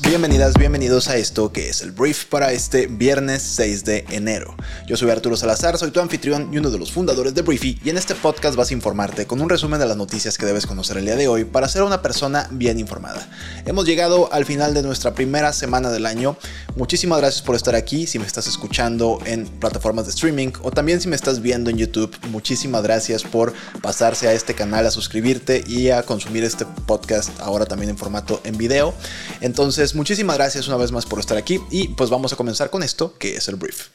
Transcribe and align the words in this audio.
Bienvenidas, 0.00 0.54
bienvenidos 0.54 1.08
a 1.08 1.18
esto 1.18 1.52
que 1.52 1.68
es 1.68 1.82
el 1.82 1.90
brief 1.90 2.24
para 2.24 2.50
este 2.52 2.86
viernes 2.86 3.42
6 3.42 3.84
de 3.84 4.06
enero. 4.08 4.56
Yo 4.86 4.96
soy 4.96 5.10
Arturo 5.10 5.36
Salazar, 5.36 5.76
soy 5.76 5.90
tu 5.90 6.00
anfitrión 6.00 6.48
y 6.50 6.56
uno 6.56 6.70
de 6.70 6.78
los 6.78 6.92
fundadores 6.92 7.34
de 7.34 7.42
Briefy 7.42 7.78
y 7.84 7.90
en 7.90 7.98
este 7.98 8.14
podcast 8.14 8.56
vas 8.56 8.70
a 8.70 8.72
informarte 8.72 9.26
con 9.26 9.42
un 9.42 9.50
resumen 9.50 9.78
de 9.78 9.84
las 9.84 9.98
noticias 9.98 10.38
que 10.38 10.46
debes 10.46 10.66
conocer 10.66 10.96
el 10.96 11.04
día 11.04 11.16
de 11.16 11.28
hoy 11.28 11.44
para 11.44 11.68
ser 11.68 11.82
una 11.82 12.00
persona 12.00 12.48
bien 12.52 12.78
informada. 12.78 13.28
Hemos 13.66 13.84
llegado 13.84 14.32
al 14.32 14.46
final 14.46 14.72
de 14.72 14.82
nuestra 14.82 15.12
primera 15.12 15.52
semana 15.52 15.90
del 15.90 16.06
año. 16.06 16.38
Muchísimas 16.76 17.18
gracias 17.18 17.42
por 17.42 17.54
estar 17.54 17.74
aquí, 17.74 18.06
si 18.06 18.18
me 18.18 18.24
estás 18.24 18.46
escuchando 18.46 19.18
en 19.26 19.46
plataformas 19.46 20.06
de 20.06 20.12
streaming 20.12 20.52
o 20.62 20.70
también 20.70 21.02
si 21.02 21.08
me 21.08 21.16
estás 21.16 21.42
viendo 21.42 21.68
en 21.68 21.76
YouTube, 21.76 22.16
muchísimas 22.30 22.82
gracias 22.82 23.24
por 23.24 23.52
pasarse 23.82 24.26
a 24.26 24.32
este 24.32 24.54
canal, 24.54 24.86
a 24.86 24.90
suscribirte 24.90 25.62
y 25.66 25.90
a 25.90 26.02
consumir 26.02 26.44
este 26.44 26.64
podcast 26.86 27.28
ahora 27.40 27.66
también 27.66 27.90
en 27.90 27.98
formato 27.98 28.40
en 28.44 28.56
video. 28.56 28.94
Entonces, 29.42 29.65
muchísimas 29.94 30.36
gracias 30.36 30.68
una 30.68 30.76
vez 30.76 30.92
más 30.92 31.06
por 31.06 31.18
estar 31.18 31.36
aquí 31.36 31.60
y 31.70 31.88
pues 31.88 32.08
vamos 32.08 32.32
a 32.32 32.36
comenzar 32.36 32.70
con 32.70 32.82
esto, 32.82 33.14
que 33.18 33.36
es 33.36 33.48
el 33.48 33.56
brief. 33.56 33.88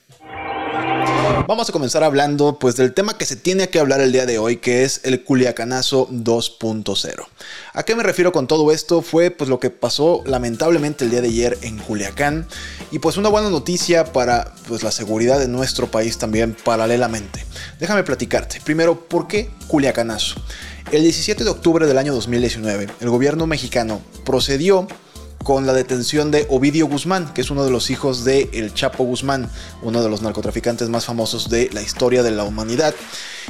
Vamos 1.48 1.70
a 1.70 1.72
comenzar 1.72 2.04
hablando 2.04 2.60
pues 2.60 2.76
del 2.76 2.94
tema 2.94 3.18
que 3.18 3.26
se 3.26 3.36
tiene 3.36 3.70
que 3.70 3.80
hablar 3.80 4.02
el 4.02 4.12
día 4.12 4.26
de 4.26 4.38
hoy, 4.38 4.58
que 4.58 4.84
es 4.84 5.02
el 5.04 5.24
Culiacanazo 5.24 6.08
2.0. 6.10 7.26
¿A 7.74 7.84
qué 7.84 7.96
me 7.96 8.04
refiero 8.04 8.32
con 8.32 8.48
todo 8.48 8.72
esto? 8.72 9.02
Fue 9.02 9.32
pues 9.32 9.50
lo 9.50 9.60
que 9.60 9.70
pasó 9.70 10.24
lamentablemente 10.26 11.06
el 11.06 11.12
día 11.12 11.22
de 11.22 11.30
ayer 11.30 11.58
en 11.62 11.78
Culiacán 11.78 12.48
y 12.92 13.00
pues 13.00 13.18
una 13.18 13.30
buena 13.30 13.50
noticia 13.50 14.12
para 14.12 14.54
pues 14.68 14.84
la 14.84 14.92
seguridad 14.92 15.40
de 15.40 15.48
nuestro 15.48 15.90
país 15.90 16.18
también 16.18 16.56
paralelamente. 16.64 17.46
Déjame 17.80 18.04
platicarte. 18.04 18.62
Primero, 18.64 19.08
¿por 19.08 19.28
qué 19.28 19.50
Culiacanazo? 19.68 20.36
El 20.92 21.04
17 21.04 21.44
de 21.44 21.50
octubre 21.50 21.88
del 21.88 21.98
año 21.98 22.14
2019, 22.14 22.88
el 23.00 23.10
gobierno 23.10 23.48
mexicano 23.48 24.02
procedió 24.26 24.88
con 25.44 25.66
la 25.66 25.74
detención 25.74 26.32
de 26.32 26.46
Ovidio 26.50 26.88
Guzmán, 26.88 27.34
que 27.34 27.42
es 27.42 27.50
uno 27.50 27.66
de 27.66 27.72
los 27.72 27.90
hijos 27.90 28.24
de 28.24 28.50
El 28.54 28.74
Chapo 28.74 29.04
Guzmán, 29.04 29.50
uno 29.82 30.02
de 30.04 30.10
los 30.10 30.22
narcotraficantes 30.22 30.90
más 30.90 31.06
famosos 31.06 31.50
de 31.50 31.70
la 31.74 31.82
historia 31.82 32.24
de 32.24 32.32
la 32.32 32.44
humanidad. 32.44 32.94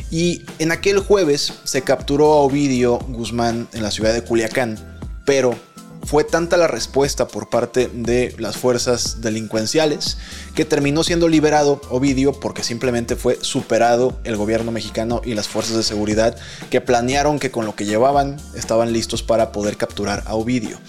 Y 0.10 0.44
en 0.60 0.72
aquel 0.72 1.00
jueves 1.00 1.54
se 1.64 1.82
capturó 1.82 2.34
a 2.34 2.38
Ovidio 2.38 3.00
Guzmán 3.00 3.68
en 3.74 3.84
la 3.84 3.92
ciudad 3.92 4.14
de 4.14 4.24
Culiacán, 4.24 4.78
pero 5.26 5.56
fue 6.04 6.24
tanta 6.24 6.58
la 6.58 6.68
respuesta 6.68 7.28
por 7.28 7.50
parte 7.50 7.90
de 7.94 8.34
las 8.40 8.58
fuerzas 8.58 9.22
delincuenciales 9.22 10.18
que 10.56 10.66
terminó 10.66 11.04
siendo 11.04 11.28
liberado 11.28 11.80
Ovidio 11.90 12.34
porque 12.34 12.64
simplemente 12.64 13.16
fue 13.16 13.38
superado 13.42 14.20
el 14.24 14.36
gobierno 14.36 14.72
mexicano 14.72 15.22
y 15.24 15.36
las 15.36 15.48
fuerzas 15.48 15.78
de 15.78 15.84
seguridad 15.84 16.36
que 16.70 16.82
planearon 16.82 17.40
que 17.40 17.52
con 17.52 17.66
lo 17.66 17.76
que 17.76 17.86
llevaban 17.86 18.38
estaban 18.56 18.94
listos 18.94 19.22
para 19.22 19.52
poder 19.52 19.78
capturar 19.78 20.24
a 20.26 20.34
Ovidio. 20.34 20.80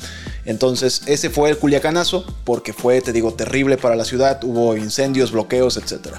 Entonces 0.44 1.02
ese 1.06 1.30
fue 1.30 1.50
el 1.50 1.58
Culiacanazo 1.58 2.24
porque 2.44 2.72
fue, 2.72 3.00
te 3.00 3.12
digo, 3.12 3.34
terrible 3.34 3.76
para 3.76 3.96
la 3.96 4.04
ciudad, 4.04 4.42
hubo 4.44 4.76
incendios, 4.76 5.32
bloqueos, 5.32 5.76
etc. 5.76 6.16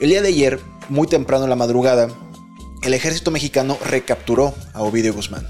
El 0.00 0.10
día 0.10 0.22
de 0.22 0.28
ayer, 0.28 0.60
muy 0.88 1.06
temprano 1.06 1.44
en 1.44 1.50
la 1.50 1.56
madrugada, 1.56 2.08
el 2.82 2.94
ejército 2.94 3.30
mexicano 3.30 3.78
recapturó 3.84 4.54
a 4.72 4.82
Ovidio 4.82 5.14
Guzmán 5.14 5.46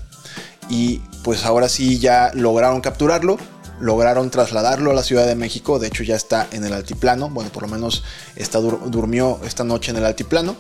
y 0.69 1.01
pues 1.25 1.45
ahora 1.45 1.69
sí 1.69 1.99
ya 1.99 2.31
lograron 2.35 2.81
capturarlo, 2.81 3.39
lograron 3.81 4.31
trasladarlo 4.31 4.91
a 4.91 4.95
la 4.95 5.03
Ciudad 5.03 5.27
de 5.27 5.35
México, 5.35 5.79
de 5.79 5.89
hecho 5.89 6.03
ya 6.03 6.17
está 6.17 6.49
en 6.53 6.65
el 6.65 6.73
altiplano, 6.73 7.29
bueno, 7.31 7.51
por 7.51 7.63
lo 7.63 7.69
menos 7.69 8.05
está, 8.37 8.59
durmió 8.59 9.41
esta 9.45 9.65
noche 9.65 9.91
en 9.91 9.99
el 9.99 10.05
altiplano, 10.05 10.57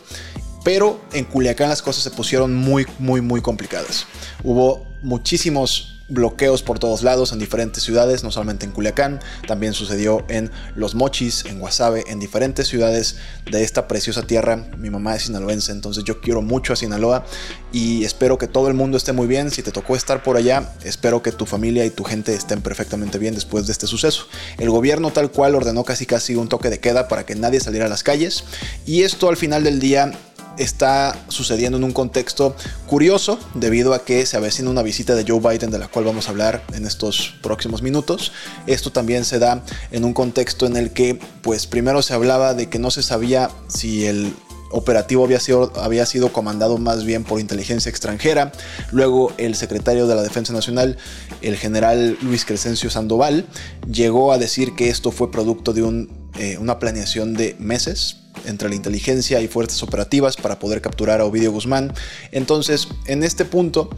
pero 0.64 1.00
en 1.12 1.24
Culiacán 1.24 1.68
las 1.68 1.82
cosas 1.82 2.02
se 2.04 2.10
pusieron 2.10 2.54
muy, 2.54 2.86
muy, 2.98 3.20
muy 3.20 3.40
complicadas. 3.40 4.06
Hubo 4.44 4.86
muchísimos 5.02 5.91
bloqueos 6.12 6.62
por 6.62 6.78
todos 6.78 7.02
lados 7.02 7.32
en 7.32 7.38
diferentes 7.38 7.82
ciudades, 7.82 8.22
no 8.22 8.30
solamente 8.30 8.66
en 8.66 8.72
Culiacán, 8.72 9.20
también 9.46 9.72
sucedió 9.72 10.24
en 10.28 10.50
Los 10.74 10.94
Mochis, 10.94 11.44
en 11.46 11.58
Guasave, 11.58 12.04
en 12.08 12.20
diferentes 12.20 12.68
ciudades 12.68 13.16
de 13.50 13.62
esta 13.64 13.88
preciosa 13.88 14.22
tierra. 14.22 14.56
Mi 14.76 14.90
mamá 14.90 15.16
es 15.16 15.24
sinaloense, 15.24 15.72
entonces 15.72 16.04
yo 16.04 16.20
quiero 16.20 16.42
mucho 16.42 16.72
a 16.72 16.76
Sinaloa 16.76 17.24
y 17.72 18.04
espero 18.04 18.38
que 18.38 18.46
todo 18.46 18.68
el 18.68 18.74
mundo 18.74 18.96
esté 18.96 19.12
muy 19.12 19.26
bien. 19.26 19.50
Si 19.50 19.62
te 19.62 19.72
tocó 19.72 19.96
estar 19.96 20.22
por 20.22 20.36
allá, 20.36 20.74
espero 20.84 21.22
que 21.22 21.32
tu 21.32 21.46
familia 21.46 21.84
y 21.86 21.90
tu 21.90 22.04
gente 22.04 22.34
estén 22.34 22.60
perfectamente 22.60 23.18
bien 23.18 23.34
después 23.34 23.66
de 23.66 23.72
este 23.72 23.86
suceso. 23.86 24.26
El 24.58 24.70
gobierno 24.70 25.10
tal 25.10 25.30
cual 25.30 25.54
ordenó 25.54 25.84
casi 25.84 26.06
casi 26.06 26.34
un 26.36 26.48
toque 26.48 26.70
de 26.70 26.80
queda 26.80 27.08
para 27.08 27.24
que 27.24 27.34
nadie 27.34 27.60
saliera 27.60 27.86
a 27.86 27.88
las 27.88 28.02
calles 28.02 28.44
y 28.86 29.02
esto 29.02 29.28
al 29.28 29.36
final 29.36 29.64
del 29.64 29.80
día 29.80 30.12
está 30.58 31.16
sucediendo 31.28 31.78
en 31.78 31.84
un 31.84 31.92
contexto 31.92 32.54
curioso 32.86 33.38
debido 33.54 33.94
a 33.94 34.04
que 34.04 34.26
se 34.26 34.36
avecina 34.36 34.70
una 34.70 34.82
visita 34.82 35.14
de 35.14 35.24
Joe 35.26 35.40
Biden 35.40 35.70
de 35.70 35.78
la 35.78 35.88
cual 35.88 36.04
vamos 36.04 36.28
a 36.28 36.30
hablar 36.30 36.62
en 36.72 36.86
estos 36.86 37.34
próximos 37.42 37.82
minutos. 37.82 38.32
Esto 38.66 38.90
también 38.90 39.24
se 39.24 39.38
da 39.38 39.62
en 39.90 40.04
un 40.04 40.12
contexto 40.12 40.66
en 40.66 40.76
el 40.76 40.90
que 40.90 41.18
pues 41.42 41.66
primero 41.66 42.02
se 42.02 42.14
hablaba 42.14 42.54
de 42.54 42.68
que 42.68 42.78
no 42.78 42.90
se 42.90 43.02
sabía 43.02 43.50
si 43.68 44.06
el 44.06 44.34
operativo 44.72 45.24
había 45.24 45.40
sido, 45.40 45.72
había 45.76 46.06
sido 46.06 46.32
comandado 46.32 46.78
más 46.78 47.04
bien 47.04 47.24
por 47.24 47.40
inteligencia 47.40 47.90
extranjera. 47.90 48.52
Luego 48.90 49.32
el 49.38 49.54
secretario 49.54 50.06
de 50.06 50.14
la 50.14 50.22
Defensa 50.22 50.52
Nacional, 50.52 50.96
el 51.40 51.56
general 51.56 52.18
Luis 52.22 52.44
Crescencio 52.44 52.90
Sandoval, 52.90 53.46
llegó 53.90 54.32
a 54.32 54.38
decir 54.38 54.74
que 54.74 54.88
esto 54.88 55.12
fue 55.12 55.30
producto 55.30 55.72
de 55.72 56.08
eh, 56.38 56.58
una 56.58 56.78
planeación 56.78 57.34
de 57.34 57.56
meses 57.58 58.16
entre 58.46 58.68
la 58.68 58.74
inteligencia 58.74 59.40
y 59.40 59.48
fuerzas 59.48 59.82
operativas 59.82 60.36
para 60.36 60.58
poder 60.58 60.80
capturar 60.80 61.20
a 61.20 61.24
Ovidio 61.24 61.52
Guzmán. 61.52 61.92
Entonces, 62.32 62.88
en 63.06 63.22
este 63.22 63.44
punto, 63.44 63.90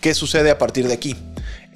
¿qué 0.00 0.14
sucede 0.14 0.50
a 0.50 0.58
partir 0.58 0.88
de 0.88 0.94
aquí? 0.94 1.16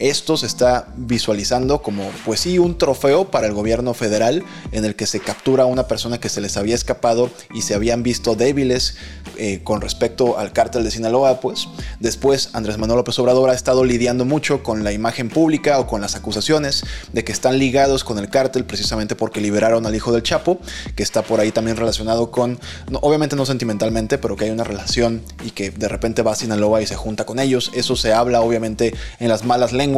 Esto 0.00 0.38
se 0.38 0.47
está 0.47 0.88
visualizando 0.97 1.83
como, 1.83 2.11
pues 2.25 2.41
sí, 2.41 2.59
un 2.59 2.78
trofeo 2.78 3.31
para 3.31 3.47
el 3.47 3.53
gobierno 3.53 3.93
federal 3.93 4.43
en 4.72 4.87
el 4.87 4.97
que 4.97 5.06
se 5.06 5.21
captura 5.21 5.65
a 5.65 5.66
una 5.66 5.88
persona 5.88 6.19
que 6.19 6.31
se 6.31 6.41
les 6.41 6.56
había 6.56 6.75
escapado 6.75 7.28
y 7.53 7.61
se 7.61 7.75
habían 7.75 8.03
visto 8.03 8.34
débiles 8.34 8.97
eh, 9.37 9.60
con 9.62 9.83
respecto 9.83 10.39
al 10.39 10.55
cártel 10.55 10.84
de 10.84 10.91
Sinaloa, 10.91 11.41
pues. 11.41 11.69
Después, 11.99 12.49
Andrés 12.55 12.78
Manuel 12.78 12.97
López 12.97 13.19
Obrador 13.19 13.50
ha 13.50 13.55
estado 13.55 13.84
lidiando 13.84 14.25
mucho 14.25 14.62
con 14.62 14.84
la 14.84 14.93
imagen 14.93 15.28
pública 15.28 15.78
o 15.78 15.87
con 15.87 16.00
las 16.00 16.16
acusaciones 16.16 16.83
de 17.12 17.22
que 17.22 17.33
están 17.33 17.59
ligados 17.59 18.03
con 18.03 18.19
el 18.19 18.31
cártel 18.31 18.65
precisamente 18.65 19.16
porque 19.16 19.43
liberaron 19.43 19.84
al 19.84 19.94
hijo 19.94 20.12
del 20.12 20.22
Chapo, 20.22 20.60
que 20.97 21.03
está 21.03 21.21
por 21.21 21.41
ahí 21.41 21.53
también 21.53 21.77
relacionado 21.77 22.31
con, 22.31 22.59
obviamente 23.03 23.37
no 23.37 23.44
sentimentalmente, 23.44 24.16
pero 24.16 24.34
que 24.34 24.47
hay 24.47 24.50
una 24.50 24.65
relación 24.65 25.21
y 25.44 25.50
que 25.50 25.71
de 25.71 25.89
repente 25.89 26.22
va 26.22 26.33
a 26.33 26.37
Sinaloa 26.37 26.81
y 26.81 26.87
se 26.87 26.97
junta 26.97 27.27
con 27.27 27.39
ellos. 27.39 27.71
Eso 27.75 27.97
se 27.97 28.15
habla 28.15 28.41
obviamente 28.41 28.94
en 29.19 29.28
las 29.28 29.44
malas 29.44 29.75
lenguas 29.75 29.90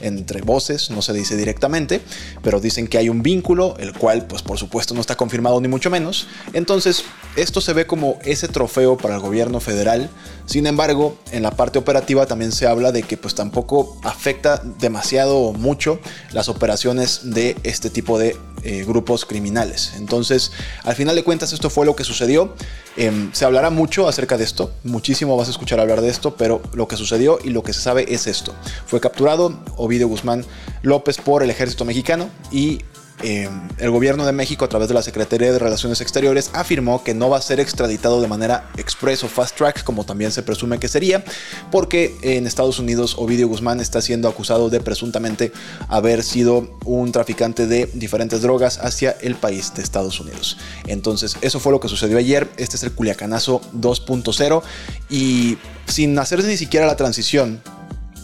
entre 0.00 0.42
voces, 0.42 0.90
no 0.90 1.02
se 1.02 1.12
dice 1.12 1.36
directamente, 1.36 2.00
pero 2.42 2.60
dicen 2.60 2.88
que 2.88 2.98
hay 2.98 3.08
un 3.08 3.22
vínculo, 3.22 3.76
el 3.78 3.92
cual 3.92 4.26
pues 4.26 4.42
por 4.42 4.58
supuesto 4.58 4.94
no 4.94 5.00
está 5.00 5.16
confirmado 5.16 5.60
ni 5.60 5.68
mucho 5.68 5.90
menos. 5.90 6.26
Entonces, 6.52 7.04
esto 7.36 7.60
se 7.60 7.72
ve 7.72 7.86
como 7.86 8.18
ese 8.24 8.48
trofeo 8.48 8.96
para 8.96 9.14
el 9.14 9.20
gobierno 9.20 9.60
federal. 9.60 10.10
Sin 10.46 10.66
embargo, 10.66 11.16
en 11.30 11.42
la 11.42 11.52
parte 11.52 11.78
operativa 11.78 12.26
también 12.26 12.52
se 12.52 12.66
habla 12.66 12.92
de 12.92 13.02
que 13.02 13.16
pues 13.16 13.34
tampoco 13.34 13.98
afecta 14.02 14.62
demasiado 14.78 15.38
o 15.38 15.52
mucho 15.52 16.00
las 16.32 16.48
operaciones 16.48 17.20
de 17.24 17.56
este 17.62 17.90
tipo 17.90 18.18
de 18.18 18.36
eh, 18.64 18.84
grupos 18.84 19.24
criminales. 19.24 19.92
Entonces, 19.96 20.50
al 20.82 20.96
final 20.96 21.14
de 21.14 21.22
cuentas, 21.22 21.52
esto 21.52 21.70
fue 21.70 21.86
lo 21.86 21.94
que 21.94 22.02
sucedió. 22.02 22.54
Em, 22.96 23.32
se 23.32 23.44
hablará 23.44 23.70
mucho 23.70 24.08
acerca 24.08 24.36
de 24.36 24.42
esto, 24.42 24.72
muchísimo 24.82 25.36
vas 25.36 25.46
a 25.46 25.52
escuchar 25.52 25.78
hablar 25.78 26.00
de 26.00 26.08
esto, 26.08 26.34
pero 26.34 26.60
lo 26.72 26.88
que 26.88 26.96
sucedió 26.96 27.38
y 27.44 27.50
lo 27.50 27.62
que 27.62 27.72
se 27.72 27.80
sabe 27.80 28.12
es 28.12 28.26
esto. 28.26 28.52
Fue 28.86 29.00
capturado 29.00 29.27
Ovidio 29.76 30.08
Guzmán 30.08 30.44
López 30.82 31.18
por 31.18 31.42
el 31.42 31.50
ejército 31.50 31.84
mexicano 31.84 32.28
y 32.50 32.80
Em, 33.20 33.68
el 33.78 33.90
gobierno 33.90 34.24
de 34.24 34.32
México 34.32 34.64
a 34.64 34.68
través 34.68 34.86
de 34.86 34.94
la 34.94 35.02
Secretaría 35.02 35.52
de 35.52 35.58
Relaciones 35.58 36.00
Exteriores 36.00 36.50
afirmó 36.52 37.02
que 37.02 37.14
no 37.14 37.28
va 37.28 37.38
a 37.38 37.42
ser 37.42 37.58
extraditado 37.58 38.20
de 38.20 38.28
manera 38.28 38.70
express 38.76 39.24
o 39.24 39.28
fast 39.28 39.56
track 39.56 39.82
como 39.82 40.04
también 40.04 40.30
se 40.30 40.44
presume 40.44 40.78
que 40.78 40.86
sería 40.86 41.24
porque 41.72 42.16
en 42.22 42.46
Estados 42.46 42.78
Unidos 42.78 43.16
Ovidio 43.18 43.48
Guzmán 43.48 43.80
está 43.80 44.00
siendo 44.02 44.28
acusado 44.28 44.70
de 44.70 44.78
presuntamente 44.80 45.52
haber 45.88 46.22
sido 46.22 46.78
un 46.84 47.10
traficante 47.10 47.66
de 47.66 47.86
diferentes 47.92 48.40
drogas 48.40 48.78
hacia 48.78 49.16
el 49.20 49.34
país 49.34 49.74
de 49.74 49.82
Estados 49.82 50.20
Unidos. 50.20 50.56
Entonces 50.86 51.36
eso 51.40 51.58
fue 51.58 51.72
lo 51.72 51.80
que 51.80 51.88
sucedió 51.88 52.18
ayer, 52.18 52.48
este 52.56 52.76
es 52.76 52.84
el 52.84 52.92
Culiacanazo 52.92 53.60
2.0 53.74 54.62
y 55.10 55.58
sin 55.86 56.16
hacer 56.20 56.44
ni 56.44 56.56
siquiera 56.56 56.86
la 56.86 56.94
transición, 56.94 57.60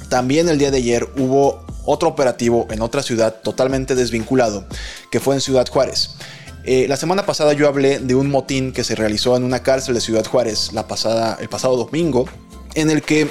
también 0.09 0.49
el 0.49 0.59
día 0.59 0.71
de 0.71 0.79
ayer 0.79 1.09
hubo 1.17 1.65
otro 1.85 2.09
operativo 2.09 2.67
en 2.71 2.83
otra 2.83 3.03
ciudad 3.03 3.41
totalmente 3.43 3.95
desvinculado, 3.95 4.65
que 5.11 5.21
fue 5.21 5.35
en 5.35 5.41
Ciudad 5.41 5.67
Juárez. 5.69 6.17
Eh, 6.65 6.87
la 6.89 6.97
semana 6.97 7.27
pasada 7.27 7.53
yo 7.53 7.69
hablé 7.69 7.99
de 7.99 8.15
un 8.15 8.31
motín 8.31 8.73
que 8.73 8.85
se 8.85 8.95
realizó 8.95 9.37
en 9.37 9.45
una 9.45 9.63
cárcel 9.63 9.95
de 9.95 10.01
Ciudad 10.01 10.25
Juárez 10.25 10.73
la 10.73 10.89
pasada, 10.89 11.37
el 11.41 11.49
pasado 11.49 11.77
domingo, 11.77 12.25
en 12.75 12.91
el 12.91 13.03
que 13.03 13.29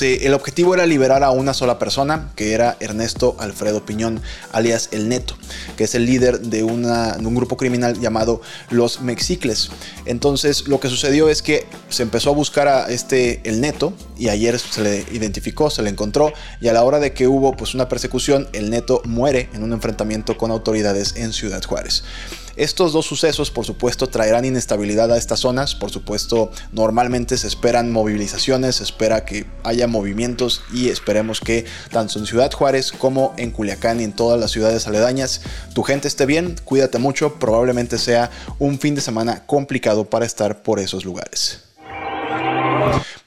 el 0.00 0.34
objetivo 0.34 0.74
era 0.74 0.86
liberar 0.86 1.24
a 1.24 1.30
una 1.30 1.54
sola 1.54 1.78
persona, 1.78 2.30
que 2.36 2.52
era 2.52 2.76
Ernesto 2.80 3.36
Alfredo 3.38 3.84
Piñón, 3.84 4.20
alias 4.52 4.90
El 4.92 5.08
Neto, 5.08 5.36
que 5.76 5.84
es 5.84 5.94
el 5.94 6.04
líder 6.04 6.40
de, 6.40 6.62
un 6.62 7.34
grupo 7.34 7.56
criminal 7.56 7.98
llamado 7.98 8.40
Los 8.70 9.00
Mexicles. 9.00 9.70
Entonces 10.04 10.68
lo 10.68 10.78
que 10.78 10.88
sucedió 10.88 11.28
es 11.28 11.42
que 11.42 11.66
se 11.88 12.02
empezó 12.02 12.30
a 12.30 12.34
buscar 12.34 12.68
a 12.68 12.90
este 12.90 13.40
El 13.48 13.60
Neto 13.60 13.92
y 14.18 14.28
ayer 14.28 14.58
se 14.58 14.82
le 14.82 15.06
identificó, 15.12 15.70
se 15.70 15.82
le 15.82 15.90
encontró 15.90 16.32
y 16.60 16.68
a 16.68 16.72
la 16.72 16.84
hora 16.84 16.98
de 16.98 17.12
que 17.12 17.28
hubo 17.28 17.56
pues 17.56 17.74
una 17.74 17.88
persecución, 17.88 18.48
El 18.52 18.70
Neto 18.70 19.00
muere 19.04 19.48
en 19.52 19.62
un 19.62 19.72
enfrentamiento 19.72 20.36
con 20.36 20.50
autoridades 20.50 21.14
en 21.16 21.32
Ciudad 21.32 21.62
Juárez. 21.64 22.02
Estos 22.58 22.92
dos 22.92 23.06
sucesos, 23.06 23.52
por 23.52 23.64
supuesto, 23.64 24.08
traerán 24.08 24.44
inestabilidad 24.44 25.12
a 25.12 25.16
estas 25.16 25.38
zonas. 25.38 25.76
Por 25.76 25.90
supuesto, 25.90 26.50
normalmente 26.72 27.38
se 27.38 27.46
esperan 27.46 27.92
movilizaciones, 27.92 28.76
se 28.76 28.82
espera 28.82 29.24
que 29.24 29.46
haya 29.62 29.86
movimientos 29.86 30.62
y 30.74 30.88
esperemos 30.88 31.40
que 31.40 31.66
tanto 31.92 32.18
en 32.18 32.26
Ciudad 32.26 32.50
Juárez 32.50 32.90
como 32.90 33.32
en 33.36 33.52
Culiacán 33.52 34.00
y 34.00 34.04
en 34.04 34.12
todas 34.12 34.40
las 34.40 34.50
ciudades 34.50 34.88
aledañas 34.88 35.42
tu 35.72 35.84
gente 35.84 36.08
esté 36.08 36.26
bien, 36.26 36.56
cuídate 36.64 36.98
mucho, 36.98 37.34
probablemente 37.38 37.96
sea 37.96 38.28
un 38.58 38.80
fin 38.80 38.96
de 38.96 39.02
semana 39.02 39.46
complicado 39.46 40.10
para 40.10 40.26
estar 40.26 40.64
por 40.64 40.80
esos 40.80 41.04
lugares. 41.04 41.67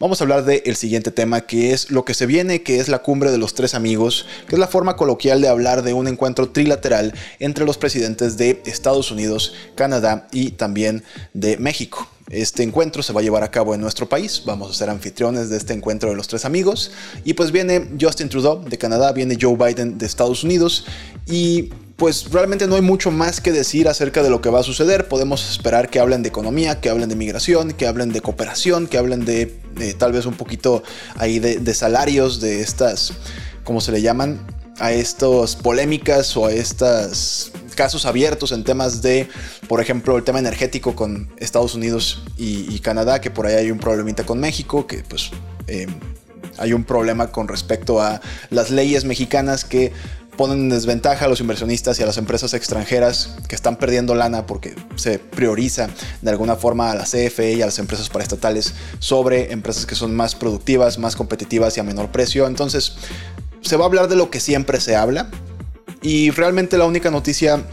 Vamos 0.01 0.19
a 0.19 0.23
hablar 0.23 0.45
del 0.45 0.75
siguiente 0.75 1.11
tema, 1.11 1.41
que 1.41 1.73
es 1.73 1.91
lo 1.91 2.05
que 2.05 2.15
se 2.15 2.25
viene, 2.25 2.63
que 2.63 2.79
es 2.79 2.87
la 2.89 3.03
cumbre 3.03 3.29
de 3.29 3.37
los 3.37 3.53
tres 3.53 3.75
amigos, 3.75 4.25
que 4.47 4.55
es 4.55 4.59
la 4.59 4.67
forma 4.67 4.95
coloquial 4.95 5.41
de 5.41 5.47
hablar 5.47 5.83
de 5.83 5.93
un 5.93 6.07
encuentro 6.07 6.49
trilateral 6.49 7.13
entre 7.37 7.65
los 7.65 7.77
presidentes 7.77 8.35
de 8.35 8.63
Estados 8.65 9.11
Unidos, 9.11 9.53
Canadá 9.75 10.27
y 10.31 10.53
también 10.53 11.03
de 11.35 11.57
México. 11.57 12.09
Este 12.31 12.63
encuentro 12.63 13.03
se 13.03 13.11
va 13.11 13.19
a 13.19 13.23
llevar 13.23 13.43
a 13.43 13.51
cabo 13.51 13.75
en 13.75 13.81
nuestro 13.81 14.07
país, 14.07 14.43
vamos 14.45 14.71
a 14.71 14.73
ser 14.73 14.89
anfitriones 14.89 15.49
de 15.49 15.57
este 15.57 15.73
encuentro 15.73 16.09
de 16.09 16.15
los 16.15 16.29
tres 16.29 16.45
amigos. 16.45 16.91
Y 17.25 17.33
pues 17.33 17.51
viene 17.51 17.89
Justin 17.99 18.29
Trudeau 18.29 18.63
de 18.63 18.77
Canadá, 18.77 19.11
viene 19.11 19.37
Joe 19.39 19.57
Biden 19.57 19.97
de 19.97 20.05
Estados 20.05 20.45
Unidos 20.45 20.85
y 21.27 21.73
pues 21.97 22.31
realmente 22.31 22.67
no 22.67 22.75
hay 22.75 22.81
mucho 22.81 23.11
más 23.11 23.41
que 23.41 23.51
decir 23.51 23.89
acerca 23.89 24.23
de 24.23 24.29
lo 24.29 24.41
que 24.41 24.49
va 24.49 24.61
a 24.61 24.63
suceder. 24.63 25.09
Podemos 25.09 25.51
esperar 25.51 25.89
que 25.89 25.99
hablen 25.99 26.23
de 26.23 26.29
economía, 26.29 26.79
que 26.79 26.89
hablen 26.89 27.09
de 27.09 27.15
migración, 27.15 27.73
que 27.73 27.85
hablen 27.85 28.13
de 28.13 28.21
cooperación, 28.21 28.87
que 28.87 28.97
hablen 28.97 29.25
de, 29.25 29.53
tal 29.99 30.13
vez 30.13 30.25
un 30.25 30.35
poquito 30.35 30.83
ahí 31.17 31.39
de, 31.39 31.73
salarios, 31.73 32.39
de 32.39 32.61
estas, 32.61 33.11
¿cómo 33.65 33.81
se 33.81 33.91
le 33.91 34.01
llaman? 34.01 34.39
A 34.79 34.93
estas 34.93 35.57
polémicas 35.57 36.35
o 36.37 36.45
a 36.45 36.53
estos 36.53 37.51
casos 37.81 38.05
abiertos 38.05 38.51
en 38.51 38.63
temas 38.63 39.01
de, 39.01 39.27
por 39.67 39.81
ejemplo, 39.81 40.15
el 40.15 40.23
tema 40.23 40.37
energético 40.37 40.95
con 40.95 41.33
Estados 41.37 41.73
Unidos 41.73 42.21
y, 42.37 42.77
Canadá, 42.77 43.19
que 43.21 43.31
por 43.31 43.47
ahí 43.47 43.55
hay 43.55 43.71
un 43.71 43.79
problemita 43.79 44.23
con 44.23 44.39
México, 44.39 44.85
que 44.85 44.99
pues 44.99 45.31
eh, 45.65 45.87
hay 46.59 46.73
un 46.73 46.83
problema 46.83 47.31
con 47.31 47.47
respecto 47.47 47.99
a 47.99 48.21
las 48.51 48.69
leyes 48.69 49.03
mexicanas 49.03 49.65
que 49.65 49.93
ponen 50.37 50.59
en 50.59 50.69
desventaja 50.69 51.25
a 51.25 51.27
los 51.27 51.39
inversionistas 51.39 51.99
y 51.99 52.03
a 52.03 52.05
las 52.05 52.19
empresas 52.19 52.53
extranjeras 52.53 53.35
que 53.47 53.55
están 53.55 53.77
perdiendo 53.77 54.13
lana 54.13 54.45
porque 54.45 54.75
se 54.95 55.17
prioriza 55.17 55.89
de 56.21 56.29
alguna 56.29 56.57
forma 56.57 56.91
a 56.91 56.95
la 56.95 57.05
CFE 57.05 57.53
y 57.53 57.63
a 57.63 57.65
las 57.65 57.79
empresas 57.79 58.09
paraestatales 58.09 58.75
sobre 58.99 59.51
empresas 59.51 59.87
que 59.87 59.95
son 59.95 60.15
más 60.15 60.35
productivas, 60.35 60.99
más 60.99 61.15
competitivas 61.15 61.75
y 61.77 61.79
a 61.79 61.83
menor 61.83 62.11
precio. 62.11 62.45
Entonces, 62.45 62.93
se 63.61 63.75
va 63.75 63.85
a 63.85 63.87
hablar 63.87 64.07
de 64.07 64.17
lo 64.17 64.29
que 64.29 64.39
siempre 64.39 64.79
se 64.79 64.95
habla 64.95 65.31
y 66.01 66.31
realmente 66.31 66.77
la 66.77 66.85
única 66.85 67.11
noticia 67.11 67.63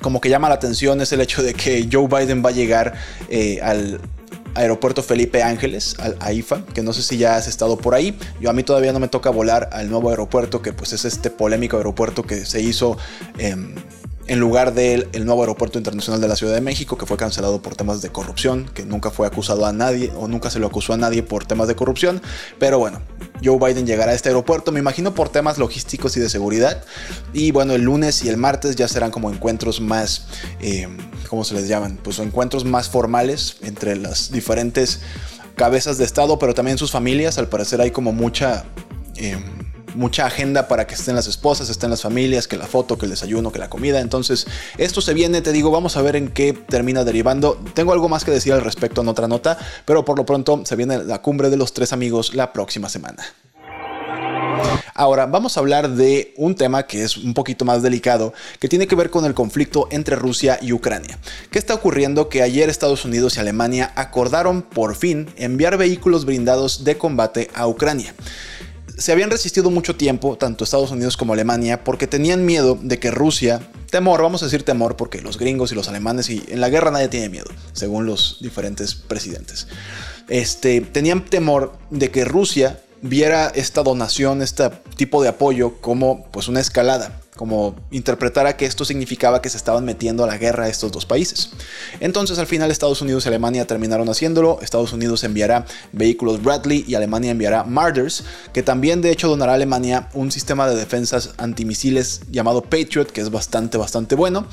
como 0.00 0.20
que 0.20 0.28
llama 0.28 0.48
la 0.48 0.54
atención 0.54 1.00
es 1.00 1.12
el 1.12 1.20
hecho 1.20 1.42
de 1.42 1.54
que 1.54 1.88
Joe 1.90 2.06
Biden 2.06 2.44
va 2.44 2.50
a 2.50 2.52
llegar 2.52 2.94
eh, 3.28 3.60
al 3.62 4.00
Aeropuerto 4.54 5.02
Felipe 5.02 5.42
Ángeles, 5.42 5.96
al 5.98 6.16
AIFA, 6.20 6.64
que 6.66 6.82
no 6.82 6.92
sé 6.92 7.02
si 7.02 7.16
ya 7.16 7.36
has 7.36 7.46
estado 7.46 7.76
por 7.76 7.94
ahí. 7.94 8.18
Yo 8.40 8.50
a 8.50 8.52
mí 8.52 8.62
todavía 8.62 8.92
no 8.92 8.98
me 8.98 9.08
toca 9.08 9.30
volar 9.30 9.70
al 9.72 9.90
nuevo 9.90 10.10
aeropuerto, 10.10 10.62
que 10.62 10.72
pues 10.72 10.92
es 10.92 11.04
este 11.04 11.30
polémico 11.30 11.76
aeropuerto 11.76 12.22
que 12.22 12.44
se 12.44 12.60
hizo... 12.60 12.96
Em, 13.38 13.74
en 14.28 14.38
lugar 14.40 14.74
del 14.74 15.08
nuevo 15.24 15.40
aeropuerto 15.40 15.78
internacional 15.78 16.20
de 16.20 16.28
la 16.28 16.36
Ciudad 16.36 16.54
de 16.54 16.60
México, 16.60 16.98
que 16.98 17.06
fue 17.06 17.16
cancelado 17.16 17.62
por 17.62 17.74
temas 17.74 18.02
de 18.02 18.10
corrupción, 18.10 18.70
que 18.74 18.84
nunca 18.84 19.10
fue 19.10 19.26
acusado 19.26 19.64
a 19.64 19.72
nadie 19.72 20.12
o 20.16 20.28
nunca 20.28 20.50
se 20.50 20.58
lo 20.58 20.66
acusó 20.66 20.92
a 20.92 20.98
nadie 20.98 21.22
por 21.22 21.46
temas 21.46 21.66
de 21.66 21.74
corrupción. 21.74 22.20
Pero 22.58 22.78
bueno, 22.78 23.00
Joe 23.42 23.58
Biden 23.58 23.86
llegará 23.86 24.12
a 24.12 24.14
este 24.14 24.28
aeropuerto, 24.28 24.70
me 24.70 24.80
imagino 24.80 25.14
por 25.14 25.30
temas 25.30 25.56
logísticos 25.56 26.14
y 26.18 26.20
de 26.20 26.28
seguridad. 26.28 26.84
Y 27.32 27.52
bueno, 27.52 27.72
el 27.72 27.82
lunes 27.82 28.22
y 28.22 28.28
el 28.28 28.36
martes 28.36 28.76
ya 28.76 28.86
serán 28.86 29.10
como 29.10 29.30
encuentros 29.30 29.80
más, 29.80 30.26
eh, 30.60 30.86
¿cómo 31.28 31.42
se 31.42 31.54
les 31.54 31.66
llaman? 31.66 31.98
Pues 32.02 32.18
encuentros 32.18 32.66
más 32.66 32.90
formales 32.90 33.56
entre 33.62 33.96
las 33.96 34.30
diferentes 34.30 35.00
cabezas 35.56 35.96
de 35.96 36.04
Estado, 36.04 36.38
pero 36.38 36.52
también 36.52 36.76
sus 36.76 36.90
familias. 36.90 37.38
Al 37.38 37.48
parecer 37.48 37.80
hay 37.80 37.90
como 37.90 38.12
mucha... 38.12 38.66
Eh, 39.16 39.38
mucha 39.94 40.26
agenda 40.26 40.68
para 40.68 40.86
que 40.86 40.94
estén 40.94 41.14
las 41.14 41.26
esposas, 41.26 41.68
estén 41.70 41.90
las 41.90 42.02
familias, 42.02 42.48
que 42.48 42.56
la 42.56 42.66
foto, 42.66 42.98
que 42.98 43.06
el 43.06 43.10
desayuno, 43.10 43.52
que 43.52 43.58
la 43.58 43.70
comida. 43.70 44.00
Entonces, 44.00 44.46
esto 44.76 45.00
se 45.00 45.14
viene, 45.14 45.40
te 45.40 45.52
digo, 45.52 45.70
vamos 45.70 45.96
a 45.96 46.02
ver 46.02 46.16
en 46.16 46.28
qué 46.28 46.52
termina 46.52 47.04
derivando. 47.04 47.60
Tengo 47.74 47.92
algo 47.92 48.08
más 48.08 48.24
que 48.24 48.30
decir 48.30 48.52
al 48.52 48.62
respecto 48.62 49.00
en 49.00 49.08
otra 49.08 49.28
nota, 49.28 49.58
pero 49.84 50.04
por 50.04 50.18
lo 50.18 50.26
pronto 50.26 50.62
se 50.64 50.76
viene 50.76 51.04
la 51.04 51.22
cumbre 51.22 51.50
de 51.50 51.56
los 51.56 51.72
tres 51.72 51.92
amigos 51.92 52.34
la 52.34 52.52
próxima 52.52 52.88
semana. 52.88 53.24
Ahora 54.94 55.26
vamos 55.26 55.56
a 55.56 55.60
hablar 55.60 55.90
de 55.90 56.34
un 56.36 56.54
tema 56.54 56.86
que 56.86 57.04
es 57.04 57.16
un 57.16 57.34
poquito 57.34 57.64
más 57.64 57.82
delicado, 57.82 58.32
que 58.58 58.68
tiene 58.68 58.86
que 58.86 58.96
ver 58.96 59.10
con 59.10 59.24
el 59.24 59.34
conflicto 59.34 59.86
entre 59.90 60.16
Rusia 60.16 60.58
y 60.60 60.72
Ucrania. 60.72 61.18
¿Qué 61.50 61.58
está 61.58 61.74
ocurriendo? 61.74 62.28
Que 62.28 62.42
ayer 62.42 62.68
Estados 62.68 63.04
Unidos 63.04 63.36
y 63.36 63.40
Alemania 63.40 63.92
acordaron 63.94 64.62
por 64.62 64.96
fin 64.96 65.28
enviar 65.36 65.76
vehículos 65.76 66.24
blindados 66.24 66.84
de 66.84 66.98
combate 66.98 67.48
a 67.54 67.68
Ucrania 67.68 68.14
se 68.98 69.12
habían 69.12 69.30
resistido 69.30 69.70
mucho 69.70 69.94
tiempo, 69.96 70.36
tanto 70.36 70.64
Estados 70.64 70.90
Unidos 70.90 71.16
como 71.16 71.32
Alemania, 71.32 71.84
porque 71.84 72.06
tenían 72.06 72.44
miedo 72.44 72.76
de 72.80 72.98
que 72.98 73.10
Rusia, 73.12 73.60
temor, 73.90 74.20
vamos 74.20 74.42
a 74.42 74.46
decir 74.46 74.64
temor, 74.64 74.96
porque 74.96 75.22
los 75.22 75.38
gringos 75.38 75.70
y 75.70 75.76
los 75.76 75.88
alemanes 75.88 76.28
y 76.28 76.44
en 76.48 76.60
la 76.60 76.68
guerra 76.68 76.90
nadie 76.90 77.08
tiene 77.08 77.28
miedo, 77.28 77.46
según 77.72 78.06
los 78.06 78.38
diferentes 78.40 78.96
presidentes. 78.96 79.68
Este, 80.28 80.80
tenían 80.80 81.24
temor 81.24 81.78
de 81.90 82.10
que 82.10 82.24
Rusia 82.24 82.80
viera 83.00 83.46
esta 83.54 83.84
donación, 83.84 84.42
este 84.42 84.68
tipo 84.96 85.22
de 85.22 85.28
apoyo 85.28 85.80
como 85.80 86.26
pues 86.32 86.48
una 86.48 86.60
escalada 86.60 87.20
como 87.38 87.76
interpretara 87.92 88.56
que 88.56 88.66
esto 88.66 88.84
significaba 88.84 89.40
que 89.40 89.48
se 89.48 89.56
estaban 89.56 89.84
metiendo 89.84 90.24
a 90.24 90.26
la 90.26 90.36
guerra 90.38 90.64
a 90.64 90.68
estos 90.68 90.90
dos 90.90 91.06
países. 91.06 91.50
Entonces 92.00 92.36
al 92.40 92.48
final 92.48 92.72
Estados 92.72 93.00
Unidos 93.00 93.24
y 93.24 93.28
Alemania 93.28 93.64
terminaron 93.64 94.08
haciéndolo, 94.08 94.58
Estados 94.60 94.92
Unidos 94.92 95.22
enviará 95.22 95.64
vehículos 95.92 96.42
Bradley 96.42 96.84
y 96.88 96.96
Alemania 96.96 97.30
enviará 97.30 97.62
Marders, 97.62 98.24
que 98.52 98.64
también 98.64 99.00
de 99.02 99.12
hecho 99.12 99.28
donará 99.28 99.52
a 99.52 99.54
Alemania 99.54 100.08
un 100.14 100.32
sistema 100.32 100.68
de 100.68 100.74
defensas 100.74 101.30
antimisiles 101.38 102.22
llamado 102.28 102.60
Patriot, 102.62 103.06
que 103.06 103.20
es 103.20 103.30
bastante, 103.30 103.78
bastante 103.78 104.16
bueno, 104.16 104.44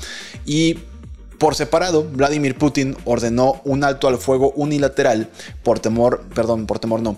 y 0.46 0.78
por 1.38 1.54
separado, 1.54 2.04
Vladimir 2.04 2.56
Putin 2.56 2.96
ordenó 3.04 3.60
un 3.64 3.84
alto 3.84 4.08
al 4.08 4.18
fuego 4.18 4.52
unilateral 4.56 5.28
por 5.62 5.78
temor, 5.78 6.24
perdón, 6.34 6.66
por 6.66 6.78
temor 6.78 7.00
no, 7.00 7.16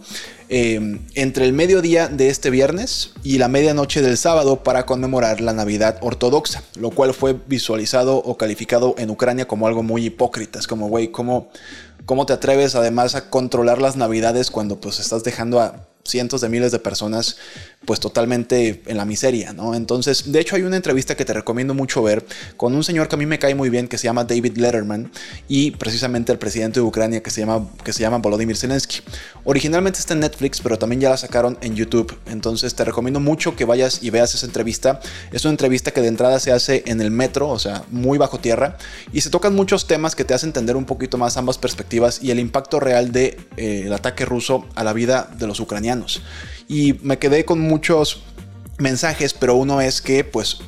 em, 0.49 1.01
entre 1.15 1.45
el 1.45 1.53
mediodía 1.53 2.09
de 2.09 2.29
este 2.29 2.51
viernes 2.51 3.13
y 3.23 3.39
la 3.39 3.49
medianoche 3.49 4.03
del 4.03 4.17
sábado 4.17 4.63
para 4.63 4.87
conmemorar 4.87 5.41
la 5.41 5.53
Navidad 5.53 5.99
ortodoxa, 6.01 6.63
lo 6.77 6.91
cual 6.91 7.15
fue 7.15 7.37
visualizado 7.47 8.17
o 8.17 8.37
calificado 8.37 8.95
en 8.99 9.11
Ucrania 9.11 9.47
como 9.47 9.67
algo 9.67 9.83
muy 9.83 10.07
hipócrita. 10.07 10.59
Es 10.59 10.67
como, 10.67 10.89
güey, 10.89 11.09
¿cómo, 11.09 11.49
¿cómo 12.07 12.27
te 12.27 12.33
atreves 12.33 12.75
además 12.75 13.15
a 13.15 13.31
controlar 13.31 13.81
las 13.81 13.97
Navidades 13.97 14.51
cuando 14.51 14.81
pues 14.81 14.99
estás 14.99 15.25
dejando 15.25 15.61
a 15.61 15.87
cientos 16.09 16.41
de 16.41 16.49
miles 16.49 16.73
de 16.73 16.79
personas 16.79 17.37
pues 17.85 18.00
totalmente 18.00 18.83
en 18.87 18.97
la 18.97 19.05
miseria, 19.05 19.53
¿no? 19.53 19.75
Entonces, 19.75 20.33
de 20.33 20.41
hecho 20.41 20.57
hay 20.57 20.62
una 20.62 20.77
entrevista 20.77 21.17
que 21.17 21.25
te 21.25 21.33
recomiendo 21.33 21.75
mucho 21.75 22.03
ver 22.03 22.25
con 22.57 22.75
un 22.75 22.85
señor 22.85 23.09
que 23.09 23.15
a 23.15 23.19
mí 23.19 23.27
me 23.27 23.38
cae 23.38 23.55
muy 23.55 23.71
bien 23.71 23.88
que 23.88 23.99
se 23.99 24.05
llama 24.05 24.25
David 24.25 24.57
Letterman 24.57 25.11
y 25.49 25.71
precisamente 25.73 26.33
el 26.33 26.38
presidente 26.38 26.81
de 26.81 26.87
Ucrania 26.87 27.23
que 27.23 27.31
se 27.31 27.41
llama, 27.41 27.69
que 27.85 27.93
se 27.93 28.00
llama 28.00 28.19
Volodymyr 28.19 28.57
Zelensky. 28.57 29.00
Originalmente 29.45 30.00
está 30.00 30.15
en 30.15 30.21
Netflix, 30.21 30.61
pero 30.61 30.79
también 30.79 31.00
ya 31.00 31.11
la 31.11 31.17
sacaron 31.17 31.57
en 31.61 31.77
YouTube, 31.77 32.19
entonces 32.27 32.75
te 32.75 32.85
recomiendo 32.85 33.21
mucho 33.21 33.57
que 33.57 33.65
vayas 33.65 34.03
y 34.03 34.11
veas 34.11 34.35
esa 34.35 34.47
entrevista. 34.47 35.00
Es 35.33 35.45
una 35.45 35.53
entrevista 35.53 35.93
que 35.93 36.00
de 36.00 36.09
entrada 36.09 36.41
se 36.41 36.53
hace 36.53 36.83
en 36.87 37.00
el 37.00 37.11
metro, 37.11 37.49
o 37.49 37.59
sea, 37.59 37.85
muy 37.91 38.19
bajo 38.19 38.38
tierra, 38.38 38.77
y 39.12 39.21
se 39.21 39.31
tocan 39.31 39.55
muchos 39.55 39.87
temas 39.87 40.15
que 40.15 40.25
te 40.25 40.35
hacen 40.35 40.49
entender 40.49 40.77
un 40.77 40.85
poquito 40.85 41.19
más 41.19 41.37
ambas 41.37 41.59
perspectivas 41.59 42.23
y 42.23 42.31
el 42.31 42.38
impacto 42.38 42.81
real 42.81 43.12
del 43.12 43.37
de, 43.57 43.87
eh, 43.87 43.95
ataque 43.95 44.25
ruso 44.25 44.67
a 44.75 44.85
la 44.85 44.93
vida 44.93 45.31
de 45.38 45.47
los 45.47 45.61
ucranianos. 45.61 45.98
Y 46.69 46.95
me 47.02 47.19
quedé 47.19 47.45
con 47.45 47.61
muchos 47.61 48.23
mensajes, 48.78 49.35
pero 49.35 49.55
uno 49.55 49.81
es 49.81 50.00
que 50.00 50.25
pues 50.25 50.59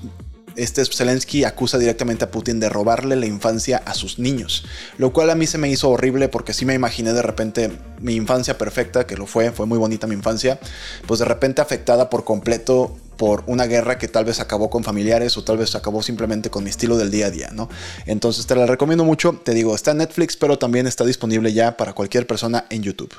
este 0.57 0.85
Zelensky 0.85 1.45
acusa 1.45 1.79
directamente 1.79 2.25
a 2.25 2.31
Putin 2.31 2.61
de 2.61 2.69
robarle 2.69 3.17
la 3.17 3.27
infancia 3.27 3.83
a 3.85 3.95
sus 3.95 4.19
niños, 4.19 4.65
lo 4.99 5.13
cual 5.13 5.31
a 5.31 5.35
mí 5.35 5.47
se 5.47 5.59
me 5.59 5.71
hizo 5.71 5.89
horrible 5.91 6.29
porque 6.29 6.53
sí 6.53 6.65
me 6.65 6.75
imaginé 6.75 7.13
de 7.13 7.23
repente 7.23 7.71
mi 8.01 8.15
infancia 8.15 8.59
perfecta, 8.59 9.07
que 9.07 9.17
lo 9.17 9.27
fue, 9.27 9.53
fue 9.53 9.67
muy 9.67 9.79
bonita 9.79 10.07
mi 10.07 10.15
infancia, 10.15 10.59
pues 11.07 11.21
de 11.21 11.27
repente 11.27 11.63
afectada 11.63 12.11
por 12.11 12.25
completo 12.25 12.97
por 13.17 13.45
una 13.47 13.67
guerra 13.67 13.99
que 13.99 14.09
tal 14.09 14.25
vez 14.25 14.41
acabó 14.41 14.71
con 14.71 14.83
familiares 14.83 15.37
o 15.37 15.45
tal 15.45 15.59
vez 15.59 15.75
acabó 15.75 16.03
simplemente 16.03 16.49
con 16.49 16.65
mi 16.65 16.71
estilo 16.71 16.97
del 16.97 17.11
día 17.11 17.27
a 17.27 17.31
día, 17.31 17.51
¿no? 17.53 17.69
Entonces 18.07 18.47
te 18.47 18.57
la 18.57 18.67
recomiendo 18.67 19.05
mucho, 19.05 19.39
te 19.45 19.53
digo, 19.53 19.75
está 19.75 19.91
en 19.91 19.99
Netflix, 19.99 20.37
pero 20.37 20.59
también 20.59 20.87
está 20.87 21.05
disponible 21.05 21.53
ya 21.53 21.77
para 21.77 21.93
cualquier 21.93 22.27
persona 22.27 22.65
en 22.71 22.83
YouTube. 22.83 23.13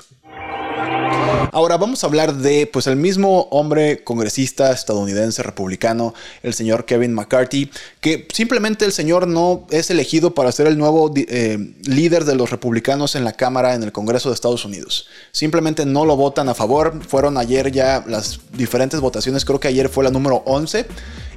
Ahora 1.50 1.76
vamos 1.76 2.04
a 2.04 2.06
hablar 2.06 2.34
de 2.34 2.66
pues 2.66 2.86
el 2.86 2.96
mismo 2.96 3.48
hombre 3.50 4.04
congresista 4.04 4.70
estadounidense 4.70 5.42
republicano, 5.42 6.14
el 6.42 6.54
señor 6.54 6.84
Kevin 6.84 7.14
McCarthy, 7.14 7.70
que 8.00 8.28
simplemente 8.32 8.84
el 8.84 8.92
señor 8.92 9.26
no 9.26 9.66
es 9.70 9.90
elegido 9.90 10.34
para 10.34 10.52
ser 10.52 10.66
el 10.66 10.78
nuevo 10.78 11.12
eh, 11.16 11.74
líder 11.84 12.24
de 12.24 12.36
los 12.36 12.50
republicanos 12.50 13.16
en 13.16 13.24
la 13.24 13.32
Cámara 13.32 13.74
en 13.74 13.82
el 13.82 13.92
Congreso 13.92 14.28
de 14.28 14.34
Estados 14.34 14.64
Unidos. 14.64 15.08
Simplemente 15.32 15.84
no 15.84 16.04
lo 16.04 16.16
votan 16.16 16.48
a 16.48 16.54
favor. 16.54 17.02
Fueron 17.06 17.38
ayer 17.38 17.72
ya 17.72 18.04
las 18.06 18.40
diferentes 18.52 19.00
votaciones, 19.00 19.44
creo 19.44 19.58
que 19.58 19.68
ayer 19.68 19.88
fue 19.88 20.04
la 20.04 20.10
número 20.10 20.42
11 20.46 20.86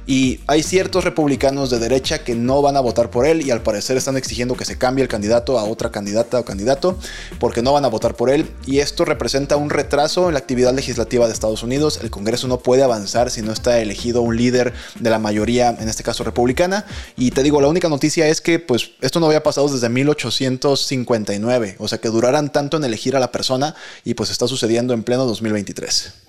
y 0.06 0.40
hay 0.46 0.62
ciertos 0.62 1.02
republicanos 1.02 1.68
de 1.70 1.80
derecha 1.80 2.22
que 2.22 2.36
no 2.36 2.62
van 2.62 2.76
a 2.76 2.80
votar 2.80 3.10
por 3.10 3.26
él 3.26 3.44
y 3.44 3.50
al 3.50 3.62
parecer 3.62 3.96
están 3.96 4.16
exigiendo 4.16 4.54
que 4.54 4.64
se 4.64 4.78
cambie 4.78 5.02
el 5.02 5.08
candidato 5.08 5.58
a 5.58 5.64
otra 5.64 5.90
candidata 5.90 6.38
o 6.38 6.44
candidato 6.44 6.96
porque 7.40 7.60
no 7.60 7.72
van 7.72 7.84
a 7.84 7.88
votar 7.88 8.14
por 8.14 8.30
él. 8.30 8.48
Y 8.66 8.78
esto 8.78 9.04
representa 9.04 9.56
un 9.56 9.68
retraso 9.68 10.28
en 10.28 10.34
la 10.34 10.38
actividad 10.38 10.72
legislativa 10.72 11.26
de 11.26 11.32
Estados 11.32 11.64
Unidos. 11.64 11.98
El 12.02 12.10
Congreso 12.10 12.46
no 12.46 12.58
puede 12.60 12.84
avanzar 12.84 13.30
si 13.30 13.42
no 13.42 13.52
está 13.52 13.80
elegido 13.80 14.22
un 14.22 14.36
líder 14.36 14.72
de 15.00 15.10
la 15.10 15.18
mayoría, 15.18 15.70
en 15.70 15.88
este 15.88 16.04
caso 16.04 16.22
republicana. 16.22 16.86
Y 17.16 17.32
te 17.32 17.42
digo, 17.42 17.60
la 17.60 17.68
única 17.68 17.88
noticia 17.88 18.28
es 18.28 18.40
que 18.40 18.60
pues 18.60 18.92
esto 19.00 19.18
no 19.18 19.26
había 19.26 19.42
pasado 19.42 19.68
desde 19.68 19.88
1859. 19.88 21.76
O 21.78 21.88
sea 21.88 21.98
que 21.98 22.08
duraran 22.08 22.52
tanto 22.52 22.76
en 22.76 22.84
elegir 22.84 23.16
a 23.16 23.20
la 23.20 23.32
persona 23.32 23.74
y 24.04 24.14
pues 24.14 24.30
está 24.30 24.46
sucediendo 24.46 24.94
en 24.94 25.02
pleno 25.02 25.26
2023. 25.26 26.25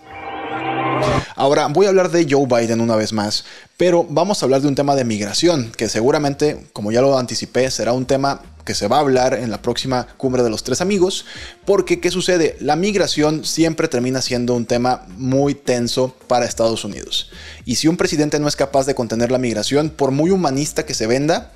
Ahora 1.35 1.67
voy 1.67 1.85
a 1.85 1.89
hablar 1.89 2.09
de 2.11 2.25
Joe 2.29 2.47
Biden 2.47 2.81
una 2.81 2.95
vez 2.95 3.13
más, 3.13 3.45
pero 3.77 4.05
vamos 4.09 4.41
a 4.41 4.45
hablar 4.45 4.61
de 4.61 4.67
un 4.67 4.75
tema 4.75 4.95
de 4.95 5.05
migración, 5.05 5.71
que 5.77 5.87
seguramente, 5.87 6.65
como 6.73 6.91
ya 6.91 7.01
lo 7.01 7.17
anticipé, 7.17 7.69
será 7.69 7.93
un 7.93 8.05
tema 8.05 8.41
que 8.65 8.75
se 8.75 8.87
va 8.87 8.97
a 8.97 8.99
hablar 8.99 9.33
en 9.33 9.49
la 9.49 9.61
próxima 9.61 10.07
cumbre 10.17 10.43
de 10.43 10.49
los 10.49 10.63
tres 10.63 10.81
amigos, 10.81 11.25
porque 11.65 12.01
¿qué 12.01 12.11
sucede? 12.11 12.57
La 12.59 12.75
migración 12.75 13.45
siempre 13.45 13.87
termina 13.87 14.21
siendo 14.21 14.55
un 14.55 14.65
tema 14.65 15.05
muy 15.17 15.55
tenso 15.55 16.13
para 16.27 16.45
Estados 16.45 16.83
Unidos. 16.83 17.31
Y 17.65 17.75
si 17.75 17.87
un 17.87 17.95
presidente 17.95 18.39
no 18.39 18.47
es 18.47 18.57
capaz 18.57 18.85
de 18.85 18.95
contener 18.95 19.31
la 19.31 19.37
migración, 19.37 19.89
por 19.89 20.11
muy 20.11 20.31
humanista 20.31 20.85
que 20.85 20.93
se 20.93 21.07
venda, 21.07 21.51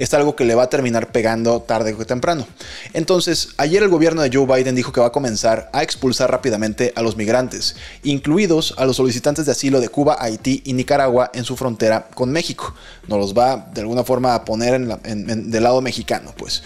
es 0.00 0.14
algo 0.14 0.34
que 0.34 0.46
le 0.46 0.54
va 0.54 0.62
a 0.62 0.70
terminar 0.70 1.12
pegando 1.12 1.60
tarde 1.60 1.92
o 1.92 2.06
temprano. 2.06 2.46
Entonces, 2.94 3.50
ayer 3.58 3.82
el 3.82 3.90
gobierno 3.90 4.22
de 4.22 4.30
Joe 4.32 4.46
Biden 4.46 4.74
dijo 4.74 4.92
que 4.92 5.00
va 5.00 5.08
a 5.08 5.12
comenzar 5.12 5.68
a 5.74 5.82
expulsar 5.82 6.30
rápidamente 6.30 6.94
a 6.96 7.02
los 7.02 7.18
migrantes, 7.18 7.76
incluidos 8.02 8.74
a 8.78 8.86
los 8.86 8.96
solicitantes 8.96 9.44
de 9.44 9.52
asilo 9.52 9.78
de 9.78 9.90
Cuba, 9.90 10.16
Haití 10.18 10.62
y 10.64 10.72
Nicaragua 10.72 11.30
en 11.34 11.44
su 11.44 11.54
frontera 11.54 12.08
con 12.14 12.32
México. 12.32 12.74
Nos 13.08 13.18
los 13.18 13.34
va 13.36 13.68
de 13.74 13.82
alguna 13.82 14.02
forma 14.02 14.34
a 14.34 14.42
poner 14.46 14.74
en 15.04 15.50
del 15.50 15.62
lado 15.62 15.82
mexicano, 15.82 16.32
pues. 16.34 16.62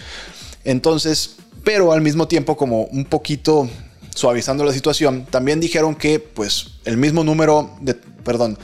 Entonces, 0.63 1.35
pero 1.65 1.91
al 1.91 1.99
mismo 1.99 2.29
tiempo 2.29 2.55
como 2.55 2.83
un 2.83 3.03
poquito 3.03 3.69
suavizando 4.15 4.63
la 4.63 4.71
situación, 4.71 5.25
también 5.29 5.59
dijeron 5.59 5.93
que 5.95 6.19
pues 6.21 6.67
el 6.85 6.95
mismo 6.95 7.25
número 7.25 7.71
de, 7.81 7.95
perdón, 7.95 8.57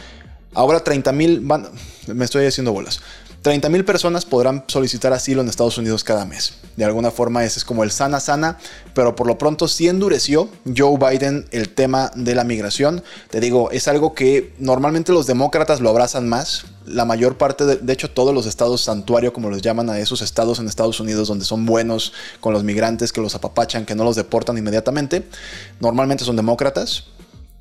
ahora 0.54 0.82
30 0.82 1.12
mil 1.12 1.42
van, 1.42 1.68
me 2.08 2.24
estoy 2.24 2.46
haciendo 2.46 2.72
bolas. 2.72 3.02
30.000 3.44 3.84
personas 3.86 4.24
podrán 4.24 4.64
solicitar 4.68 5.14
asilo 5.14 5.42
en 5.42 5.50
Estados 5.50 5.80
Unidos 5.80 6.04
cada 6.04 6.26
mes. 6.26 6.54
De 6.76 6.86
alguna 6.86 7.10
forma 7.10 7.44
ese 7.44 7.58
es 7.58 7.66
como 7.66 7.84
el 7.84 7.90
sana 7.90 8.20
sana, 8.20 8.60
pero 8.94 9.16
por 9.16 9.26
lo 9.26 9.40
pronto 9.40 9.68
sí 9.68 9.88
endureció 9.88 10.48
Joe 10.78 10.98
Biden 10.98 11.48
el 11.50 11.70
tema 11.70 12.12
de 12.16 12.36
la 12.36 12.44
migración. 12.44 13.04
Te 13.32 13.40
digo, 13.40 13.72
es 13.72 13.88
algo 13.88 14.14
que 14.14 14.54
normalmente 14.60 15.12
los 15.12 15.26
demócratas 15.26 15.82
lo 15.82 15.90
abrazan 15.90 16.30
más. 16.30 16.66
La 16.86 17.04
mayor 17.04 17.38
parte, 17.38 17.66
de, 17.66 17.78
de 17.78 17.94
hecho 17.94 18.12
todos 18.12 18.32
los 18.32 18.46
estados 18.46 18.82
santuario, 18.82 19.34
como 19.34 19.50
los 19.50 19.64
llaman 19.64 19.90
a 19.90 19.98
esos 19.98 20.22
estados 20.22 20.60
en 20.60 20.68
Estados 20.68 21.00
Unidos 21.00 21.28
donde 21.28 21.46
son 21.46 21.66
buenos 21.66 22.14
con 22.42 22.54
los 22.54 22.64
migrantes, 22.64 23.12
que 23.12 23.22
los 23.22 23.34
apapachan, 23.34 23.86
que 23.86 23.96
no 23.96 24.04
los 24.04 24.16
deportan 24.16 24.56
inmediatamente, 24.58 25.28
normalmente 25.80 26.26
son 26.26 26.36
demócratas. 26.36 27.06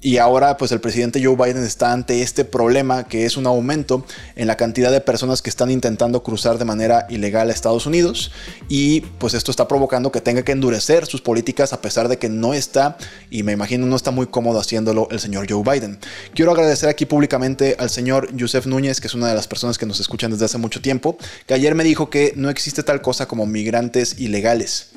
Y 0.02 0.16
ahora 0.16 0.56
pues 0.56 0.72
el 0.72 0.80
presidente 0.80 1.22
Joe 1.22 1.36
Biden 1.36 1.62
está 1.62 1.92
ante 1.92 2.22
este 2.22 2.46
problema 2.46 3.04
que 3.04 3.26
es 3.26 3.36
un 3.36 3.46
aumento 3.46 4.06
en 4.34 4.46
la 4.46 4.56
cantidad 4.56 4.90
de 4.90 5.02
personas 5.02 5.42
que 5.42 5.50
están 5.50 5.70
intentando 5.70 6.22
cruzar 6.22 6.56
de 6.56 6.64
manera 6.64 7.06
ilegal 7.10 7.50
a 7.50 7.52
Estados 7.52 7.84
Unidos 7.84 8.32
y 8.70 9.02
pues 9.18 9.34
esto 9.34 9.50
está 9.50 9.68
provocando 9.68 10.10
que 10.10 10.22
tenga 10.22 10.42
que 10.42 10.52
endurecer 10.52 11.04
sus 11.04 11.20
políticas 11.20 11.74
a 11.74 11.82
pesar 11.82 12.08
de 12.08 12.16
que 12.16 12.30
no 12.30 12.54
está 12.54 12.96
y 13.30 13.42
me 13.42 13.52
imagino 13.52 13.84
no 13.84 13.94
está 13.94 14.10
muy 14.10 14.26
cómodo 14.28 14.58
haciéndolo 14.58 15.06
el 15.10 15.20
señor 15.20 15.46
Joe 15.50 15.62
Biden. 15.62 15.98
Quiero 16.34 16.52
agradecer 16.52 16.88
aquí 16.88 17.04
públicamente 17.04 17.76
al 17.78 17.90
señor 17.90 18.34
Yusef 18.34 18.64
Núñez 18.64 19.02
que 19.02 19.06
es 19.06 19.14
una 19.14 19.28
de 19.28 19.34
las 19.34 19.48
personas 19.48 19.76
que 19.76 19.84
nos 19.84 20.00
escuchan 20.00 20.30
desde 20.30 20.46
hace 20.46 20.56
mucho 20.56 20.80
tiempo 20.80 21.18
que 21.46 21.52
ayer 21.52 21.74
me 21.74 21.84
dijo 21.84 22.08
que 22.08 22.32
no 22.36 22.48
existe 22.48 22.82
tal 22.82 23.02
cosa 23.02 23.28
como 23.28 23.44
migrantes 23.44 24.18
ilegales 24.18 24.92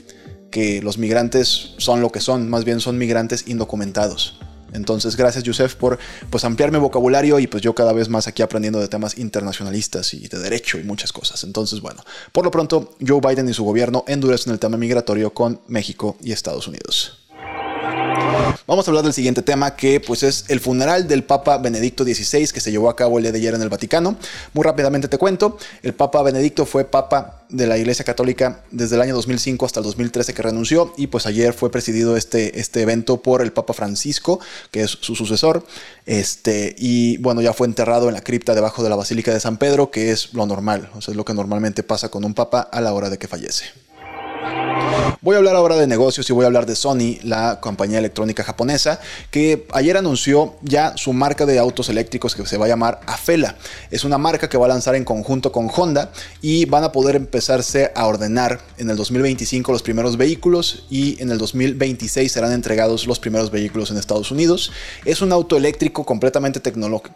que 0.49 0.81
los 0.81 0.97
migrantes 0.97 1.73
son 1.77 1.99
lo 1.99 2.11
que 2.11 2.21
son, 2.21 2.47
más 2.47 2.63
bien 2.63 2.79
son 2.79 2.99
migrantes 2.99 3.45
indocumentados. 3.47 4.39
Entonces, 4.73 5.15
gracias 5.15 5.43
Yusef 5.43 5.75
por 5.75 5.99
pues, 6.29 6.43
ampliar 6.43 6.71
mi 6.71 6.79
vocabulario 6.79 7.39
y 7.39 7.47
pues 7.47 7.63
yo 7.63 7.73
cada 7.75 7.93
vez 7.93 8.09
más 8.09 8.27
aquí 8.27 8.41
aprendiendo 8.41 8.79
de 8.79 8.87
temas 8.87 9.17
internacionalistas 9.17 10.13
y 10.13 10.27
de 10.27 10.39
derecho 10.39 10.77
y 10.79 10.83
muchas 10.83 11.11
cosas. 11.11 11.43
Entonces, 11.43 11.81
bueno, 11.81 12.03
por 12.31 12.43
lo 12.43 12.51
pronto, 12.51 12.95
Joe 13.05 13.21
Biden 13.21 13.49
y 13.49 13.53
su 13.53 13.63
gobierno 13.63 14.03
endurecen 14.07 14.53
el 14.53 14.59
tema 14.59 14.77
migratorio 14.77 15.33
con 15.33 15.59
México 15.67 16.17
y 16.21 16.31
Estados 16.31 16.67
Unidos. 16.67 17.19
Vamos 18.65 18.87
a 18.87 18.91
hablar 18.91 19.03
del 19.03 19.13
siguiente 19.13 19.41
tema 19.41 19.75
que 19.75 19.99
pues 19.99 20.23
es 20.23 20.45
el 20.47 20.59
funeral 20.59 21.07
del 21.07 21.23
Papa 21.23 21.57
Benedicto 21.57 22.03
XVI 22.03 22.47
que 22.47 22.61
se 22.61 22.71
llevó 22.71 22.89
a 22.89 22.95
cabo 22.95 23.17
el 23.17 23.23
día 23.23 23.31
de 23.31 23.39
ayer 23.39 23.53
en 23.53 23.61
el 23.61 23.69
Vaticano. 23.69 24.17
Muy 24.53 24.63
rápidamente 24.63 25.07
te 25.07 25.17
cuento, 25.17 25.57
el 25.81 25.93
Papa 25.93 26.21
Benedicto 26.23 26.65
fue 26.65 26.85
Papa 26.85 27.42
de 27.53 27.67
la 27.67 27.77
Iglesia 27.77 28.03
Católica 28.03 28.63
desde 28.71 28.95
el 28.95 29.01
año 29.01 29.15
2005 29.15 29.65
hasta 29.65 29.79
el 29.79 29.85
2013 29.85 30.33
que 30.33 30.41
renunció 30.41 30.93
y 30.97 31.07
pues 31.07 31.25
ayer 31.27 31.53
fue 31.53 31.71
presidido 31.71 32.17
este, 32.17 32.59
este 32.59 32.81
evento 32.81 33.21
por 33.21 33.41
el 33.41 33.53
Papa 33.53 33.73
Francisco, 33.73 34.39
que 34.71 34.81
es 34.81 34.89
su 34.89 35.15
sucesor, 35.15 35.65
este, 36.05 36.75
y 36.77 37.17
bueno, 37.17 37.41
ya 37.41 37.53
fue 37.53 37.67
enterrado 37.67 38.09
en 38.09 38.15
la 38.15 38.21
cripta 38.21 38.55
debajo 38.55 38.83
de 38.83 38.89
la 38.89 38.95
Basílica 38.95 39.31
de 39.31 39.39
San 39.39 39.57
Pedro, 39.57 39.91
que 39.91 40.11
es 40.11 40.33
lo 40.33 40.45
normal, 40.45 40.89
es 40.97 41.07
lo 41.09 41.23
que 41.23 41.33
normalmente 41.33 41.83
pasa 41.83 42.09
con 42.09 42.25
un 42.25 42.33
papa 42.33 42.61
a 42.61 42.81
la 42.81 42.93
hora 42.93 43.09
de 43.09 43.17
que 43.17 43.27
fallece. 43.27 43.65
Voy 45.23 45.35
a 45.35 45.37
hablar 45.37 45.55
ahora 45.55 45.77
de 45.77 45.87
negocios 45.87 46.29
y 46.29 46.33
voy 46.33 46.43
a 46.43 46.47
hablar 46.47 46.65
de 46.65 46.75
Sony, 46.75 47.17
la 47.23 47.61
compañía 47.61 47.99
electrónica 47.99 48.43
japonesa, 48.43 48.99
que 49.31 49.65
ayer 49.71 49.95
anunció 49.95 50.55
ya 50.61 50.97
su 50.97 51.13
marca 51.13 51.45
de 51.45 51.59
autos 51.59 51.87
eléctricos 51.87 52.35
que 52.35 52.45
se 52.45 52.57
va 52.57 52.65
a 52.65 52.67
llamar 52.67 52.99
Afela. 53.07 53.55
Es 53.89 54.03
una 54.03 54.17
marca 54.17 54.49
que 54.49 54.57
va 54.57 54.65
a 54.65 54.69
lanzar 54.69 54.95
en 54.95 55.05
conjunto 55.05 55.51
con 55.51 55.69
Honda 55.73 56.11
y 56.41 56.65
van 56.65 56.83
a 56.83 56.91
poder 56.91 57.15
empezarse 57.15 57.91
a 57.95 58.05
ordenar 58.05 58.59
en 58.77 58.89
el 58.89 58.97
2025 58.97 59.71
los 59.71 59.81
primeros 59.81 60.17
vehículos 60.17 60.85
y 60.89 61.21
en 61.21 61.31
el 61.31 61.37
2026 61.37 62.31
serán 62.31 62.51
entregados 62.51 63.07
los 63.07 63.19
primeros 63.19 63.49
vehículos 63.49 63.91
en 63.91 63.97
Estados 63.97 64.29
Unidos. 64.29 64.71
Es 65.05 65.21
un 65.21 65.31
auto 65.31 65.55
eléctrico 65.55 66.05
completamente 66.05 66.61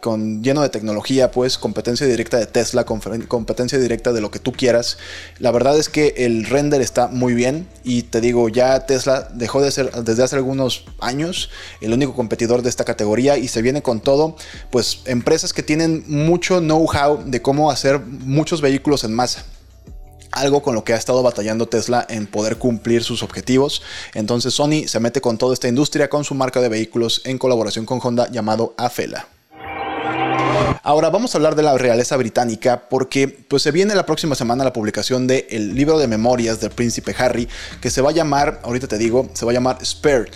con, 0.00 0.42
lleno 0.42 0.62
de 0.62 0.70
tecnología, 0.70 1.30
pues 1.30 1.58
competencia 1.58 2.06
directa 2.06 2.38
de 2.38 2.46
Tesla, 2.46 2.84
competencia 2.84 3.78
directa 3.78 4.12
de 4.12 4.20
lo 4.20 4.30
que 4.30 4.38
tú 4.38 4.52
quieras. 4.52 4.98
La 5.38 5.50
verdad 5.50 5.78
es 5.78 5.88
que 5.88 6.14
el 6.16 6.46
render 6.46 6.80
está 6.80 7.08
muy 7.08 7.34
bien 7.34 7.66
y 7.88 8.02
te 8.02 8.20
digo, 8.20 8.50
ya 8.50 8.84
Tesla 8.84 9.30
dejó 9.32 9.62
de 9.62 9.70
ser 9.70 9.90
desde 10.04 10.22
hace 10.22 10.36
algunos 10.36 10.84
años 11.00 11.48
el 11.80 11.94
único 11.94 12.12
competidor 12.12 12.60
de 12.60 12.68
esta 12.68 12.84
categoría 12.84 13.38
y 13.38 13.48
se 13.48 13.62
viene 13.62 13.80
con 13.80 14.00
todo, 14.00 14.36
pues 14.70 15.00
empresas 15.06 15.54
que 15.54 15.62
tienen 15.62 16.04
mucho 16.06 16.60
know-how 16.60 17.22
de 17.24 17.40
cómo 17.40 17.70
hacer 17.70 17.98
muchos 18.00 18.60
vehículos 18.60 19.04
en 19.04 19.14
masa 19.14 19.42
algo 20.32 20.62
con 20.62 20.74
lo 20.74 20.84
que 20.84 20.92
ha 20.92 20.96
estado 20.96 21.22
batallando 21.22 21.66
Tesla 21.66 22.06
en 22.10 22.26
poder 22.26 22.58
cumplir 22.58 23.02
sus 23.02 23.22
objetivos. 23.22 23.80
Entonces 24.12 24.52
Sony 24.52 24.86
se 24.86 25.00
mete 25.00 25.22
con 25.22 25.38
toda 25.38 25.54
esta 25.54 25.68
industria 25.68 26.10
con 26.10 26.22
su 26.24 26.34
marca 26.34 26.60
de 26.60 26.68
vehículos 26.68 27.22
en 27.24 27.38
colaboración 27.38 27.86
con 27.86 28.00
Honda 28.02 28.30
llamado 28.30 28.74
Afela. 28.76 29.26
Ahora 30.88 31.10
vamos 31.10 31.34
a 31.34 31.36
hablar 31.36 31.54
de 31.54 31.62
la 31.62 31.76
realeza 31.76 32.16
británica 32.16 32.84
porque 32.88 33.28
pues 33.28 33.62
se 33.62 33.72
viene 33.72 33.94
la 33.94 34.06
próxima 34.06 34.34
semana 34.34 34.64
la 34.64 34.72
publicación 34.72 35.26
del 35.26 35.74
libro 35.74 35.98
de 35.98 36.06
memorias 36.06 36.62
del 36.62 36.70
príncipe 36.70 37.14
Harry 37.18 37.46
que 37.82 37.90
se 37.90 38.00
va 38.00 38.08
a 38.08 38.14
llamar, 38.14 38.62
ahorita 38.64 38.88
te 38.88 38.96
digo, 38.96 39.28
se 39.34 39.44
va 39.44 39.50
a 39.50 39.54
llamar 39.54 39.84
Spare 39.84 40.30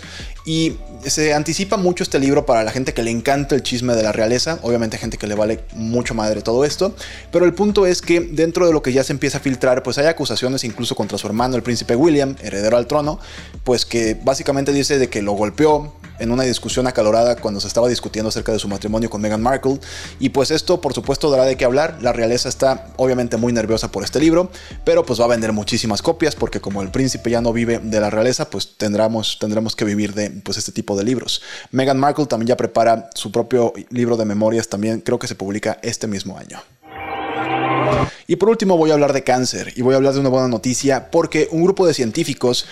y 0.45 0.77
se 1.05 1.33
anticipa 1.33 1.77
mucho 1.77 2.03
este 2.03 2.19
libro 2.19 2.45
para 2.45 2.63
la 2.63 2.71
gente 2.71 2.93
que 2.93 3.03
le 3.03 3.11
encanta 3.11 3.55
el 3.55 3.63
chisme 3.63 3.95
de 3.95 4.03
la 4.03 4.11
realeza, 4.11 4.59
obviamente 4.61 4.97
gente 4.97 5.17
que 5.17 5.27
le 5.27 5.35
vale 5.35 5.63
mucho 5.73 6.13
madre 6.13 6.41
todo 6.41 6.65
esto, 6.65 6.95
pero 7.31 7.45
el 7.45 7.53
punto 7.53 7.85
es 7.85 8.01
que 8.01 8.19
dentro 8.19 8.67
de 8.67 8.73
lo 8.73 8.81
que 8.81 8.93
ya 8.93 9.03
se 9.03 9.13
empieza 9.13 9.37
a 9.37 9.41
filtrar, 9.41 9.83
pues 9.83 9.97
hay 9.97 10.07
acusaciones 10.07 10.63
incluso 10.63 10.95
contra 10.95 11.17
su 11.17 11.27
hermano, 11.27 11.55
el 11.55 11.63
príncipe 11.63 11.95
William, 11.95 12.35
heredero 12.41 12.77
al 12.77 12.87
trono, 12.87 13.19
pues 13.63 13.85
que 13.85 14.17
básicamente 14.21 14.73
dice 14.73 14.97
de 14.97 15.09
que 15.09 15.21
lo 15.21 15.33
golpeó, 15.33 15.93
en 16.19 16.31
una 16.31 16.43
discusión 16.43 16.87
acalorada 16.87 17.35
cuando 17.35 17.59
se 17.59 17.67
estaba 17.67 17.87
discutiendo 17.87 18.29
acerca 18.29 18.51
de 18.51 18.59
su 18.59 18.67
matrimonio 18.67 19.09
con 19.09 19.21
Meghan 19.21 19.41
Markle. 19.41 19.79
Y 20.19 20.29
pues 20.29 20.51
esto, 20.51 20.81
por 20.81 20.93
supuesto, 20.93 21.29
dará 21.29 21.45
de 21.45 21.57
qué 21.57 21.65
hablar. 21.65 21.97
La 22.01 22.13
realeza 22.13 22.49
está 22.49 22.87
obviamente 22.97 23.37
muy 23.37 23.53
nerviosa 23.53 23.91
por 23.91 24.03
este 24.03 24.19
libro, 24.19 24.49
pero 24.85 25.05
pues 25.05 25.19
va 25.19 25.25
a 25.25 25.29
vender 25.29 25.53
muchísimas 25.53 26.01
copias 26.01 26.35
porque 26.35 26.61
como 26.61 26.81
el 26.81 26.91
príncipe 26.91 27.29
ya 27.29 27.41
no 27.41 27.53
vive 27.53 27.79
de 27.79 27.99
la 27.99 28.09
realeza, 28.09 28.49
pues 28.49 28.77
tendremos, 28.77 29.37
tendremos 29.39 29.75
que 29.75 29.85
vivir 29.85 30.13
de 30.13 30.32
pues, 30.41 30.57
este 30.57 30.71
tipo 30.71 30.97
de 30.97 31.03
libros. 31.03 31.41
Meghan 31.71 31.99
Markle 31.99 32.25
también 32.25 32.47
ya 32.47 32.57
prepara 32.57 33.09
su 33.13 33.31
propio 33.31 33.73
libro 33.89 34.17
de 34.17 34.25
memorias, 34.25 34.67
también 34.67 35.01
creo 35.01 35.19
que 35.19 35.27
se 35.27 35.35
publica 35.35 35.79
este 35.81 36.07
mismo 36.07 36.37
año. 36.37 36.61
Y 38.27 38.37
por 38.37 38.49
último 38.49 38.77
voy 38.77 38.91
a 38.91 38.93
hablar 38.93 39.13
de 39.13 39.23
cáncer 39.23 39.73
y 39.75 39.81
voy 39.81 39.93
a 39.93 39.97
hablar 39.97 40.13
de 40.13 40.19
una 40.19 40.29
buena 40.29 40.47
noticia 40.47 41.11
porque 41.11 41.49
un 41.51 41.63
grupo 41.63 41.85
de 41.85 41.93
científicos 41.93 42.65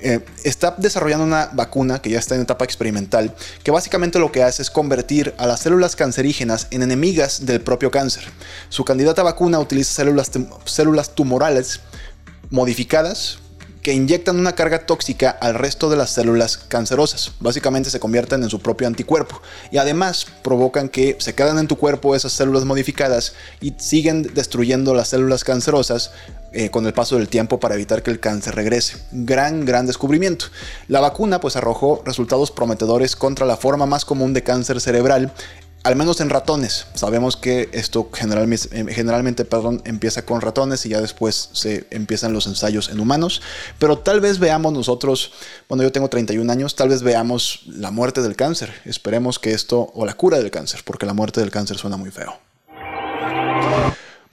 eh, 0.00 0.20
está 0.42 0.74
desarrollando 0.78 1.24
una 1.24 1.50
vacuna 1.52 2.00
que 2.00 2.10
ya 2.10 2.18
está 2.18 2.34
en 2.34 2.40
etapa 2.40 2.64
experimental, 2.64 3.34
que 3.62 3.70
básicamente 3.70 4.18
lo 4.18 4.32
que 4.32 4.42
hace 4.42 4.62
es 4.62 4.70
convertir 4.70 5.32
a 5.38 5.46
las 5.46 5.60
células 5.60 5.94
cancerígenas 5.94 6.66
en 6.70 6.82
enemigas 6.82 7.46
del 7.46 7.60
propio 7.60 7.90
cáncer. 7.92 8.24
Su 8.68 8.84
candidata 8.84 9.22
vacuna 9.22 9.60
utiliza 9.60 9.92
células, 9.92 10.30
células 10.64 11.14
tumorales 11.14 11.80
modificadas 12.50 13.38
que 13.82 13.92
inyectan 13.92 14.38
una 14.38 14.54
carga 14.54 14.86
tóxica 14.86 15.30
al 15.30 15.54
resto 15.54 15.90
de 15.90 15.96
las 15.96 16.10
células 16.10 16.56
cancerosas. 16.56 17.32
Básicamente 17.40 17.90
se 17.90 17.98
convierten 17.98 18.42
en 18.42 18.48
su 18.48 18.60
propio 18.60 18.86
anticuerpo 18.86 19.42
y 19.70 19.78
además 19.78 20.26
provocan 20.42 20.88
que 20.88 21.16
se 21.18 21.34
quedan 21.34 21.58
en 21.58 21.66
tu 21.66 21.76
cuerpo 21.76 22.14
esas 22.14 22.32
células 22.32 22.64
modificadas 22.64 23.34
y 23.60 23.74
siguen 23.76 24.22
destruyendo 24.34 24.94
las 24.94 25.08
células 25.08 25.42
cancerosas 25.42 26.12
eh, 26.52 26.70
con 26.70 26.86
el 26.86 26.92
paso 26.92 27.16
del 27.16 27.28
tiempo 27.28 27.58
para 27.58 27.74
evitar 27.74 28.02
que 28.02 28.10
el 28.10 28.20
cáncer 28.20 28.54
regrese. 28.54 28.98
Gran, 29.10 29.64
gran 29.64 29.86
descubrimiento. 29.86 30.46
La 30.86 31.00
vacuna 31.00 31.40
pues 31.40 31.56
arrojó 31.56 32.02
resultados 32.04 32.50
prometedores 32.50 33.16
contra 33.16 33.46
la 33.46 33.56
forma 33.56 33.86
más 33.86 34.04
común 34.04 34.32
de 34.32 34.42
cáncer 34.42 34.80
cerebral 34.80 35.32
al 35.84 35.96
menos 35.96 36.20
en 36.20 36.30
ratones. 36.30 36.86
Sabemos 36.94 37.36
que 37.36 37.68
esto 37.72 38.08
generalmente, 38.12 38.68
eh, 38.72 38.86
generalmente 38.92 39.44
perdón, 39.44 39.82
empieza 39.84 40.24
con 40.24 40.40
ratones 40.40 40.86
y 40.86 40.90
ya 40.90 41.00
después 41.00 41.50
se 41.52 41.86
empiezan 41.90 42.32
los 42.32 42.46
ensayos 42.46 42.88
en 42.88 43.00
humanos. 43.00 43.42
Pero 43.78 43.98
tal 43.98 44.20
vez 44.20 44.38
veamos 44.38 44.72
nosotros, 44.72 45.32
bueno, 45.68 45.82
yo 45.82 45.92
tengo 45.92 46.08
31 46.08 46.50
años, 46.52 46.76
tal 46.76 46.88
vez 46.88 47.02
veamos 47.02 47.62
la 47.66 47.90
muerte 47.90 48.22
del 48.22 48.36
cáncer. 48.36 48.72
Esperemos 48.84 49.38
que 49.38 49.52
esto, 49.52 49.90
o 49.94 50.06
la 50.06 50.14
cura 50.14 50.38
del 50.38 50.50
cáncer, 50.50 50.82
porque 50.84 51.06
la 51.06 51.14
muerte 51.14 51.40
del 51.40 51.50
cáncer 51.50 51.78
suena 51.78 51.96
muy 51.96 52.10
feo. 52.10 52.51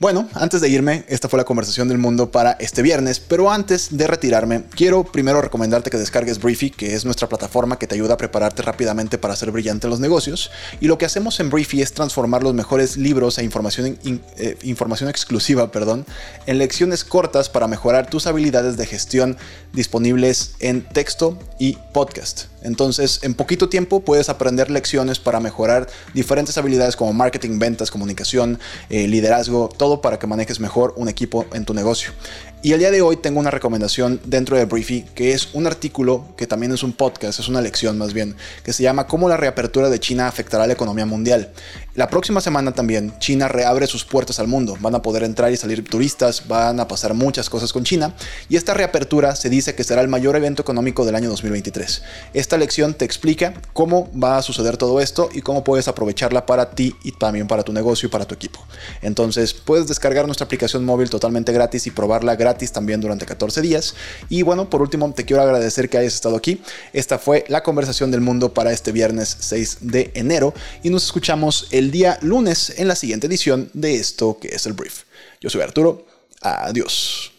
Bueno, 0.00 0.30
antes 0.32 0.62
de 0.62 0.70
irme, 0.70 1.04
esta 1.08 1.28
fue 1.28 1.36
la 1.36 1.44
conversación 1.44 1.86
del 1.86 1.98
mundo 1.98 2.30
para 2.30 2.52
este 2.52 2.80
viernes, 2.80 3.20
pero 3.20 3.52
antes 3.52 3.98
de 3.98 4.06
retirarme, 4.06 4.62
quiero 4.74 5.04
primero 5.04 5.42
recomendarte 5.42 5.90
que 5.90 5.98
descargues 5.98 6.40
Briefy, 6.40 6.70
que 6.70 6.94
es 6.94 7.04
nuestra 7.04 7.28
plataforma 7.28 7.78
que 7.78 7.86
te 7.86 7.96
ayuda 7.96 8.14
a 8.14 8.16
prepararte 8.16 8.62
rápidamente 8.62 9.18
para 9.18 9.36
ser 9.36 9.50
brillante 9.50 9.88
en 9.88 9.90
los 9.90 10.00
negocios. 10.00 10.50
Y 10.80 10.86
lo 10.86 10.96
que 10.96 11.04
hacemos 11.04 11.38
en 11.38 11.50
Briefy 11.50 11.82
es 11.82 11.92
transformar 11.92 12.42
los 12.42 12.54
mejores 12.54 12.96
libros 12.96 13.36
e 13.36 13.44
información, 13.44 13.98
eh, 14.38 14.56
información 14.62 15.10
exclusiva 15.10 15.70
perdón, 15.70 16.06
en 16.46 16.56
lecciones 16.56 17.04
cortas 17.04 17.50
para 17.50 17.68
mejorar 17.68 18.08
tus 18.08 18.26
habilidades 18.26 18.78
de 18.78 18.86
gestión 18.86 19.36
disponibles 19.74 20.54
en 20.60 20.80
texto 20.80 21.38
y 21.58 21.76
podcast. 21.92 22.44
Entonces, 22.62 23.20
en 23.22 23.34
poquito 23.34 23.68
tiempo 23.68 24.00
puedes 24.00 24.28
aprender 24.28 24.70
lecciones 24.70 25.18
para 25.18 25.40
mejorar 25.40 25.88
diferentes 26.14 26.56
habilidades 26.58 26.96
como 26.96 27.12
marketing, 27.12 27.58
ventas, 27.58 27.90
comunicación, 27.90 28.58
eh, 28.88 29.08
liderazgo, 29.08 29.68
todo 29.68 30.00
para 30.00 30.18
que 30.18 30.26
manejes 30.26 30.60
mejor 30.60 30.94
un 30.96 31.08
equipo 31.08 31.46
en 31.52 31.64
tu 31.64 31.74
negocio. 31.74 32.12
Y 32.62 32.74
el 32.74 32.78
día 32.78 32.90
de 32.90 33.00
hoy 33.00 33.16
tengo 33.16 33.40
una 33.40 33.50
recomendación 33.50 34.20
dentro 34.26 34.54
de 34.54 34.66
Briefy, 34.66 35.06
que 35.14 35.32
es 35.32 35.48
un 35.54 35.66
artículo 35.66 36.26
que 36.36 36.46
también 36.46 36.72
es 36.72 36.82
un 36.82 36.92
podcast, 36.92 37.40
es 37.40 37.48
una 37.48 37.62
lección 37.62 37.96
más 37.96 38.12
bien, 38.12 38.36
que 38.62 38.74
se 38.74 38.82
llama 38.82 39.06
Cómo 39.06 39.30
la 39.30 39.38
reapertura 39.38 39.88
de 39.88 39.98
China 39.98 40.28
afectará 40.28 40.64
a 40.64 40.66
la 40.66 40.74
economía 40.74 41.06
mundial. 41.06 41.52
La 41.94 42.08
próxima 42.08 42.42
semana 42.42 42.72
también 42.72 43.14
China 43.18 43.48
reabre 43.48 43.86
sus 43.86 44.04
puertas 44.04 44.40
al 44.40 44.46
mundo, 44.46 44.76
van 44.78 44.94
a 44.94 45.00
poder 45.00 45.22
entrar 45.22 45.50
y 45.50 45.56
salir 45.56 45.82
turistas, 45.82 46.48
van 46.48 46.80
a 46.80 46.86
pasar 46.86 47.14
muchas 47.14 47.48
cosas 47.48 47.72
con 47.72 47.84
China, 47.84 48.14
y 48.50 48.56
esta 48.56 48.74
reapertura 48.74 49.36
se 49.36 49.48
dice 49.48 49.74
que 49.74 49.82
será 49.82 50.02
el 50.02 50.08
mayor 50.08 50.36
evento 50.36 50.60
económico 50.60 51.06
del 51.06 51.14
año 51.14 51.30
2023. 51.30 52.02
Esta 52.34 52.58
lección 52.58 52.92
te 52.92 53.06
explica 53.06 53.54
cómo 53.72 54.10
va 54.12 54.36
a 54.36 54.42
suceder 54.42 54.76
todo 54.76 55.00
esto 55.00 55.30
y 55.32 55.40
cómo 55.40 55.64
puedes 55.64 55.88
aprovecharla 55.88 56.44
para 56.44 56.72
ti 56.72 56.94
y 57.04 57.12
también 57.12 57.48
para 57.48 57.62
tu 57.62 57.72
negocio 57.72 58.08
y 58.08 58.10
para 58.10 58.26
tu 58.26 58.34
equipo. 58.34 58.62
Entonces 59.00 59.54
puedes 59.54 59.88
descargar 59.88 60.26
nuestra 60.26 60.44
aplicación 60.44 60.84
móvil 60.84 61.08
totalmente 61.08 61.52
gratis 61.54 61.86
y 61.86 61.90
probarla 61.90 62.36
gratis 62.50 62.72
también 62.72 63.00
durante 63.00 63.26
14 63.26 63.60
días. 63.62 63.94
Y 64.28 64.42
bueno, 64.42 64.68
por 64.68 64.82
último, 64.82 65.12
te 65.14 65.24
quiero 65.24 65.42
agradecer 65.42 65.88
que 65.88 65.98
hayas 65.98 66.14
estado 66.14 66.36
aquí. 66.36 66.60
Esta 66.92 67.18
fue 67.18 67.44
la 67.48 67.62
conversación 67.62 68.10
del 68.10 68.20
mundo 68.20 68.52
para 68.52 68.72
este 68.72 68.92
viernes 68.92 69.36
6 69.40 69.78
de 69.82 70.10
enero 70.14 70.52
y 70.82 70.90
nos 70.90 71.04
escuchamos 71.04 71.68
el 71.70 71.90
día 71.90 72.18
lunes 72.22 72.74
en 72.76 72.88
la 72.88 72.96
siguiente 72.96 73.26
edición 73.26 73.70
de 73.72 73.94
esto 73.94 74.38
que 74.40 74.48
es 74.48 74.66
el 74.66 74.72
brief. 74.72 75.04
Yo 75.40 75.48
soy 75.50 75.62
Arturo. 75.62 76.06
Adiós. 76.42 77.32